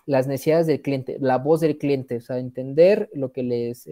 [0.05, 3.88] las necesidades del cliente, la voz del cliente, o sea, entender lo que les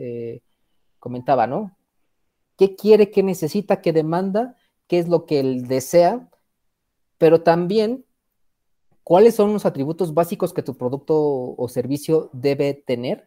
[0.98, 1.74] comentaba, ¿no?
[2.58, 4.56] ¿Qué quiere, qué necesita, qué demanda,
[4.86, 6.28] qué es lo que él desea?
[7.16, 8.04] Pero también
[9.08, 11.14] cuáles son los atributos básicos que tu producto
[11.56, 13.26] o servicio debe tener.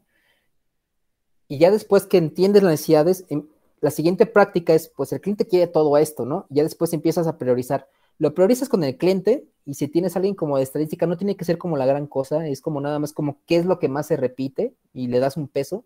[1.48, 3.48] Y ya después que entiendes las necesidades, em,
[3.80, 6.46] la siguiente práctica es, pues el cliente quiere todo esto, ¿no?
[6.52, 7.88] Ya después empiezas a priorizar.
[8.20, 11.36] Lo priorizas con el cliente y si tienes a alguien como de estadística, no tiene
[11.36, 13.90] que ser como la gran cosa, es como nada más como qué es lo que
[13.90, 15.86] más se repite y le das un peso.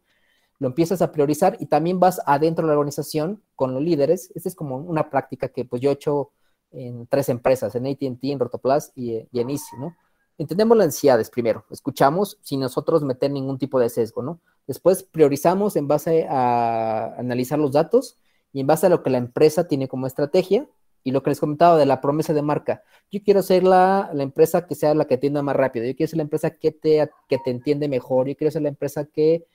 [0.60, 4.30] Lo empiezas a priorizar y también vas adentro de la organización con los líderes.
[4.36, 6.32] Esta es como una práctica que pues yo he hecho
[6.76, 9.96] en tres empresas, en ATT, en Rotoplas y, y en Easy, ¿no?
[10.38, 14.42] Entendemos las ansiedades primero, escuchamos sin nosotros meter ningún tipo de sesgo, ¿no?
[14.68, 18.18] Después priorizamos en base a analizar los datos
[18.52, 20.68] y en base a lo que la empresa tiene como estrategia
[21.04, 22.84] y lo que les comentaba de la promesa de marca.
[23.12, 26.10] Yo quiero ser la, la empresa que sea la que atienda más rápido, yo quiero
[26.10, 29.46] ser la empresa que te, que te entiende mejor, yo quiero ser la empresa que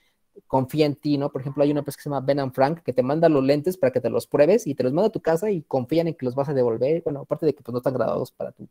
[0.47, 1.31] confía en ti, ¿no?
[1.31, 3.77] Por ejemplo, hay una empresa que se llama Ben Frank que te manda los lentes
[3.77, 6.15] para que te los pruebes y te los manda a tu casa y confían en
[6.15, 7.01] que los vas a devolver.
[7.03, 8.67] Bueno, aparte de que pues, no están grabados para tú.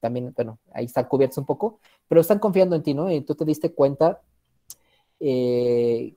[0.00, 3.10] También, bueno, ahí están cubiertos un poco, pero están confiando en ti, ¿no?
[3.10, 4.20] Y tú te diste cuenta,
[5.20, 6.14] eh,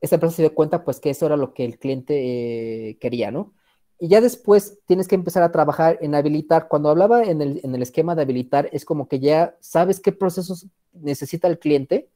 [0.00, 3.30] esta empresa se dio cuenta, pues, que eso era lo que el cliente eh, quería,
[3.30, 3.54] ¿no?
[3.98, 6.66] Y ya después tienes que empezar a trabajar en habilitar.
[6.68, 10.10] Cuando hablaba en el, en el esquema de habilitar, es como que ya sabes qué
[10.10, 12.10] procesos necesita el cliente,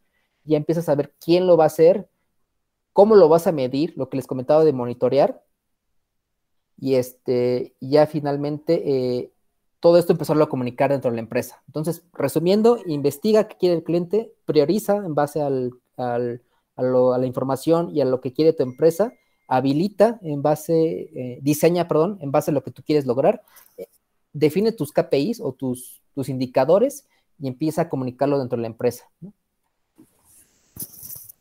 [0.45, 2.09] ya empiezas a ver quién lo va a hacer,
[2.97, 5.45] cómo lo vas a medir, lo que les comentaba de monitorear.
[6.79, 9.33] Y este, ya finalmente, eh,
[9.81, 11.63] todo esto empezó a comunicar dentro de la empresa.
[11.67, 16.19] Entonces, resumiendo, investiga qué quiere el cliente, prioriza en base al, a,
[16.79, 19.13] la información y a lo que quiere tu empresa,
[19.47, 23.43] habilita en base, eh, diseña, perdón, en base a lo que tú quieres lograr,
[23.77, 23.89] eh,
[24.33, 27.07] define tus KPIs o tus, tus indicadores
[27.39, 29.05] y empieza a comunicarlo dentro de la empresa.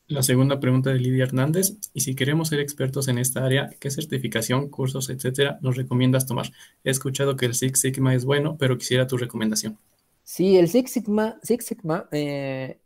[0.08, 3.90] La segunda pregunta de Lidia Hernández, y si queremos ser expertos en esta área, ¿qué
[3.90, 6.52] certificación, cursos, etcétera, nos recomiendas tomar?
[6.84, 9.80] He escuchado que el Six Sigma es bueno, pero quisiera tu recomendación.
[10.24, 12.78] Sí, el Six Sigma, Six Sigma, eh,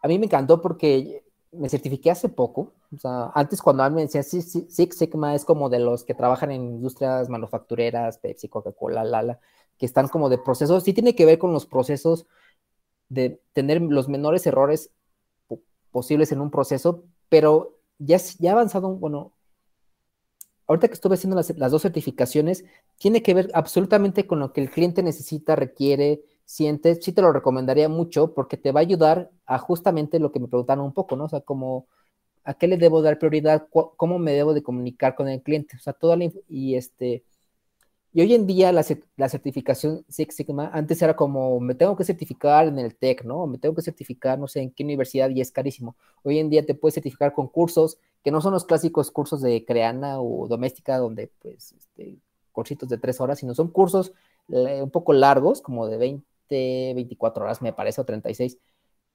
[0.00, 2.74] a mí me encantó porque me certifiqué hace poco.
[2.94, 6.52] O sea, antes cuando alguien me decía Six Sigma es como de los que trabajan
[6.52, 9.40] en industrias manufactureras, Pepsi, Coca-Cola, Lala,
[9.76, 10.84] que están como de procesos.
[10.84, 12.26] Sí tiene que ver con los procesos
[13.08, 14.90] de tener los menores errores
[15.90, 19.32] posibles en un proceso, pero ya, ya avanzado, bueno,
[20.66, 22.64] ahorita que estuve haciendo las, las, dos certificaciones,
[22.98, 26.96] tiene que ver absolutamente con lo que el cliente necesita, requiere, siente.
[26.96, 30.48] Sí te lo recomendaría mucho porque te va a ayudar a justamente lo que me
[30.48, 31.24] preguntaron un poco, ¿no?
[31.24, 31.42] O sea,
[32.44, 35.80] a qué le debo dar prioridad, cómo me debo de comunicar con el cliente, o
[35.80, 37.24] sea, toda la, y este,
[38.12, 38.82] y hoy en día la,
[39.28, 43.46] certificación Six Sigma, antes era como, me tengo que certificar en el TEC, ¿no?
[43.46, 45.96] Me tengo que certificar, no sé, en qué universidad y es carísimo.
[46.22, 49.64] Hoy en día te puedes certificar con cursos que no son los clásicos cursos de
[49.64, 52.16] Creana o Doméstica, donde pues, este,
[52.52, 54.12] cursitos de tres horas, sino son cursos
[54.48, 58.58] eh, un poco largos, como de 20, 24 horas, me parece, o 36,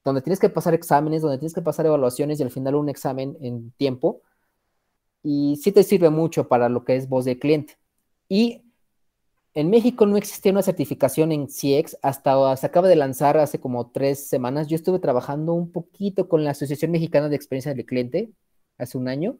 [0.04, 3.36] donde tienes que pasar exámenes, donde tienes que pasar evaluaciones y al final un examen
[3.40, 4.22] en tiempo.
[5.22, 7.78] Y sí te sirve mucho para lo que es voz de cliente.
[8.28, 8.63] Y
[9.54, 13.90] en México no existía una certificación en CX hasta se acaba de lanzar hace como
[13.90, 14.66] tres semanas.
[14.66, 18.30] Yo estuve trabajando un poquito con la Asociación Mexicana de Experiencia del Cliente
[18.78, 19.38] hace un año.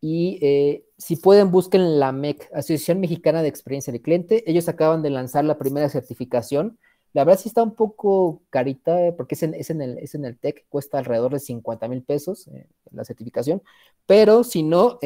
[0.00, 4.42] Y eh, si pueden, busquen la MEC, Asociación Mexicana de Experiencia del Cliente.
[4.50, 6.76] Ellos acaban de lanzar la primera certificación.
[7.12, 10.16] La verdad sí está un poco carita eh, porque es en, es en, el, es
[10.16, 13.62] en el TEC, cuesta alrededor de 50 mil pesos eh, la certificación.
[14.06, 14.98] Pero si no,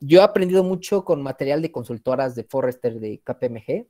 [0.00, 3.86] yo he aprendido mucho con material de consultoras de Forrester, de KPMG.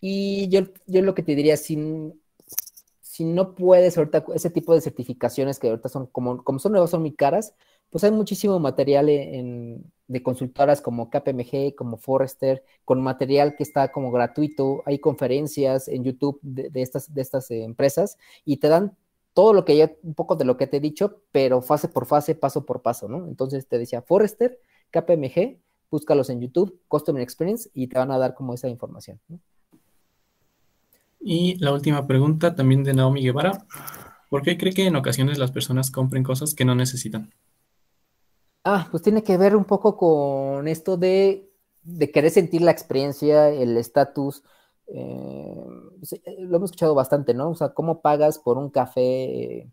[0.00, 1.78] Y yo, yo lo que te diría, si,
[3.00, 6.90] si no puedes ahorita, ese tipo de certificaciones que ahorita son como, como son nuevas,
[6.90, 7.54] son muy caras,
[7.90, 13.90] pues hay muchísimo material en, de consultoras como KPMG, como Forrester, con material que está
[13.92, 14.82] como gratuito.
[14.86, 18.96] Hay conferencias en YouTube de, estas, de estas eh, empresas y te dan
[19.34, 22.06] todo lo que ya, un poco de lo que te he dicho, pero fase por
[22.06, 23.26] fase, paso por paso, ¿no?
[23.26, 25.58] Entonces te decía, Forrester KPMG,
[25.90, 29.20] búscalos en YouTube, Customer Experience, y te van a dar como esa información.
[31.20, 33.66] Y la última pregunta también de Naomi Guevara.
[34.30, 37.32] ¿Por qué cree que en ocasiones las personas compren cosas que no necesitan?
[38.64, 41.50] Ah, pues tiene que ver un poco con esto de,
[42.12, 44.42] querer sentir la experiencia, el estatus.
[44.86, 45.54] Eh,
[46.38, 47.50] lo hemos escuchado bastante, ¿no?
[47.50, 49.70] O sea, ¿cómo pagas por un café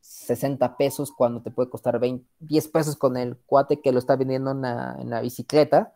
[0.00, 4.16] 60 pesos cuando te puede costar 20, 10 pesos con el cuate que lo está
[4.16, 5.94] vendiendo en la, bicicleta,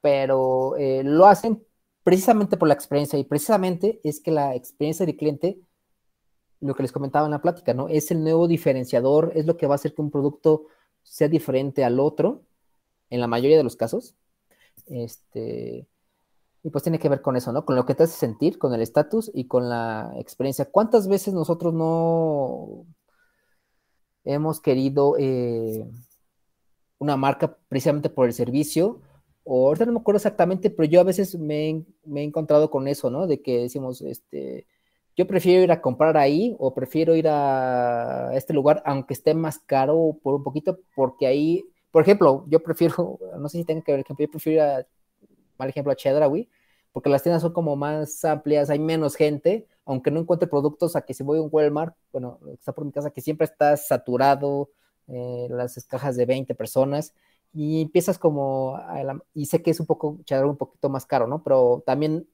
[0.00, 1.64] pero eh, lo hacen
[2.04, 5.60] precisamente por la experiencia y precisamente es que la experiencia del cliente,
[6.60, 7.88] lo que les comentaba en la plática, ¿no?
[7.88, 10.66] Es el nuevo diferenciador, es lo que va a hacer que un producto
[11.02, 12.44] sea diferente al otro,
[13.10, 14.14] en la mayoría de los casos.
[14.86, 15.86] Este,
[16.62, 17.64] y pues tiene que ver con eso, ¿no?
[17.64, 20.66] Con lo que te hace sentir, con el estatus y con la experiencia.
[20.70, 22.86] ¿Cuántas veces nosotros no
[24.24, 25.84] hemos querido eh,
[26.98, 29.00] una marca precisamente por el servicio,
[29.44, 33.10] o ahorita no me acuerdo exactamente, pero yo a veces me, he encontrado con eso,
[33.10, 33.26] ¿no?
[33.26, 34.66] De que decimos, este,
[35.16, 39.58] yo prefiero ir a comprar ahí o prefiero ir a este lugar, aunque esté más
[39.58, 43.92] caro por un poquito, porque ahí, por ejemplo, yo prefiero, no sé si tenga que
[43.92, 44.86] ver, yo prefiero ir a,
[45.58, 46.48] mal ejemplo, a Chedraui,
[46.92, 51.00] porque las tiendas son como más amplias, hay menos gente, aunque no encuentre productos, a
[51.00, 54.68] que si voy a un Walmart, bueno, está por mi casa, que siempre está saturado,
[55.06, 57.14] eh, las cajas de 20 personas,
[57.54, 58.78] y empiezas como,
[59.32, 61.42] y sé que es un poco, un poquito más caro, ¿no?
[61.42, 62.28] Pero también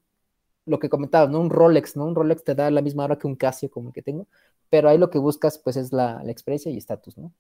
[0.66, 1.40] lo que comentaba, ¿no?
[1.40, 2.06] Un Rolex, ¿no?
[2.06, 4.26] Un Rolex te da la misma hora que un Casio como el que tengo,
[4.68, 7.32] pero ahí lo que buscas, pues, es la, experiencia y estatus, ¿no?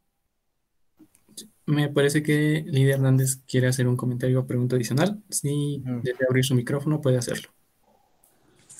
[1.66, 5.20] Me parece que Lidia Hernández quiere hacer un comentario o pregunta adicional.
[5.28, 7.48] Si desea abrir su micrófono, puede hacerlo.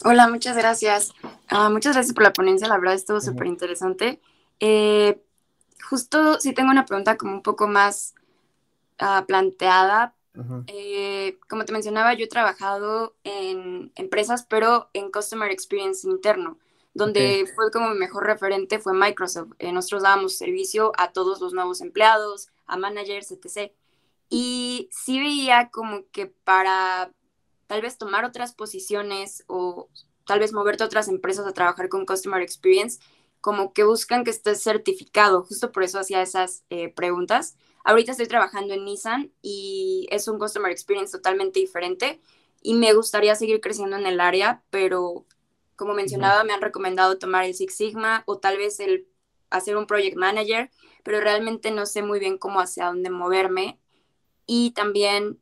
[0.06, 1.14] Hola, muchas gracias.
[1.48, 4.20] Ah, muchas gracias por la ponencia, la verdad estuvo súper interesante.
[4.60, 5.18] Eh,
[5.82, 8.14] justo sí tengo una pregunta como un poco más
[8.98, 10.14] ah, planteada.
[10.66, 16.58] Eh, como te mencionaba, yo he trabajado en empresas, pero en Customer Experience interno,
[16.92, 19.52] donde fue como mi mejor referente fue Microsoft.
[19.58, 23.72] Eh, nosotros dábamos servicio a todos los nuevos empleados, a managers, etc.
[24.28, 27.10] Y sí veía como que para
[27.66, 29.88] tal vez tomar otras posiciones o
[30.26, 33.00] tal vez moverte a otras empresas a trabajar con Customer Experience,
[33.40, 35.42] como que buscan que estés certificado.
[35.44, 37.56] Justo por eso hacía esas eh, preguntas.
[37.84, 42.20] Ahorita estoy trabajando en Nissan y es un Customer Experience totalmente diferente
[42.62, 45.26] y me gustaría seguir creciendo en el área, pero
[45.76, 49.06] como mencionaba, me han recomendado tomar el Six Sigma o tal vez el
[49.50, 50.70] hacer un Project Manager,
[51.02, 53.78] pero realmente no sé muy bien cómo hacia dónde moverme
[54.46, 55.38] y también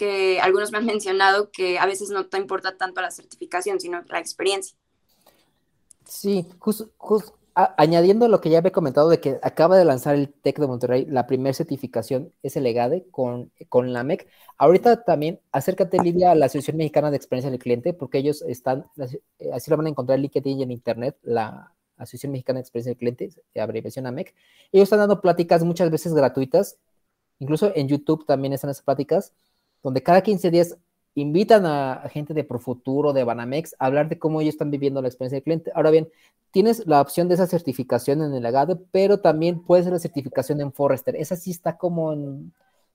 [0.00, 4.02] que algunos me han mencionado que a veces no te importa tanto la certificación, sino
[4.08, 4.74] la experiencia.
[6.06, 6.90] Sí, justo,
[7.54, 11.04] añadiendo lo que ya había comentado de que acaba de lanzar el TEC de Monterrey,
[11.04, 14.26] la primera certificación es el EGADE con, con la MEC.
[14.56, 18.86] Ahorita también acércate, Lidia, a la Asociación Mexicana de Experiencia del Cliente, porque ellos están,
[18.96, 22.62] eh, así lo van a encontrar en LinkedIn y en Internet, la Asociación Mexicana de
[22.62, 23.30] Experiencia del Cliente,
[23.60, 24.34] abreviación AMEC.
[24.72, 26.78] Ellos están dando pláticas muchas veces gratuitas
[27.40, 29.32] incluso en YouTube también están esas pláticas,
[29.82, 30.76] donde cada 15 días
[31.14, 35.08] invitan a, gente de Profuturo, de Banamex, a hablar de cómo ellos están viviendo la
[35.08, 35.72] experiencia del cliente.
[35.74, 36.08] Ahora bien,
[36.50, 40.60] tienes la opción de esa certificación en el AGADE, pero también puede ser la certificación
[40.60, 41.16] en Forrester.
[41.16, 42.52] Esa sí está como en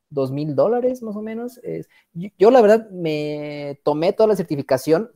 [0.10, 1.60] dos mil dólares más o menos.
[2.14, 5.10] yo, la verdad me tomé toda la certificación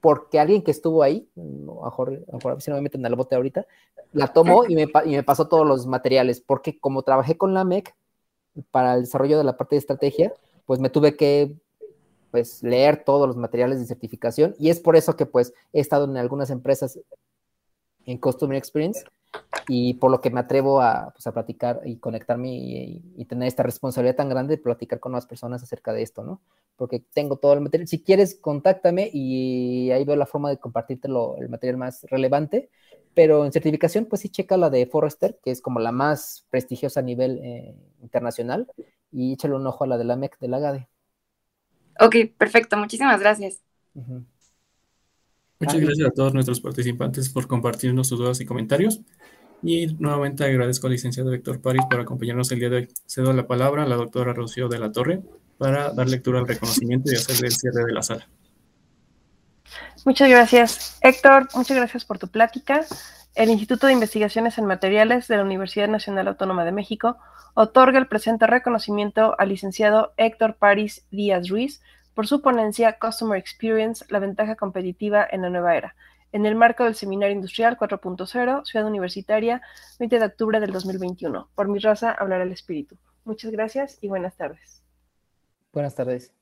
[0.00, 1.28] porque alguien que estuvo ahí,
[1.82, 3.66] a si no me meten al bote ahorita,
[4.12, 7.64] la tomó y me, y me pasó todos los materiales, porque como trabajé con la
[7.64, 7.94] MEC,
[8.70, 10.32] para el desarrollo de la parte de estrategia,
[10.68, 11.56] pues me tuve que
[12.30, 16.04] pues leer todos los materiales de certificación y es por eso que pues he estado
[16.04, 17.00] en algunas empresas
[18.04, 19.02] en Customer Experience
[19.66, 23.62] y por lo que me atrevo a, pues, a platicar y conectarme y, tener esta
[23.62, 26.42] responsabilidad tan grande de platicar con más personas acerca de esto, ¿no?
[26.76, 27.88] Porque tengo todo el material.
[27.88, 32.68] Si quieres, contáctame y ahí veo la forma de compartirte el material más relevante
[33.18, 37.00] pero en certificación, pues sí, checa la de Forrester, que es como la más prestigiosa
[37.00, 38.68] a nivel eh, internacional,
[39.12, 40.88] y échale un ojo a la de la MEC de la GADE.
[42.00, 43.62] Ok, perfecto, muchísimas gracias.
[45.60, 49.00] Muchas gracias a todos nuestros participantes por compartirnos sus dudas y comentarios.
[49.62, 52.88] Y nuevamente agradezco al licenciado Héctor París por acompañarnos el día de hoy.
[53.06, 55.20] Cedo la palabra a la doctora Rocío de la Torre
[55.58, 58.28] para dar lectura al reconocimiento y hacerle el cierre de la sala.
[60.04, 61.48] Muchas gracias, Héctor.
[61.56, 62.86] Muchas gracias por tu plática.
[63.38, 67.18] El Instituto de Investigaciones en Materiales de la Universidad Nacional Autónoma de México
[67.54, 71.80] otorga el presente reconocimiento al licenciado Héctor París Díaz Ruiz
[72.14, 75.94] por su ponencia Customer Experience, la ventaja competitiva en la nueva era,
[76.32, 79.62] en el marco del Seminario Industrial 4.0, Ciudad Universitaria,
[80.00, 81.48] 20 de octubre del 2021.
[81.54, 82.98] Por mi raza hablará el espíritu.
[83.24, 84.82] Muchas gracias y buenas tardes.
[85.72, 86.37] Buenas tardes.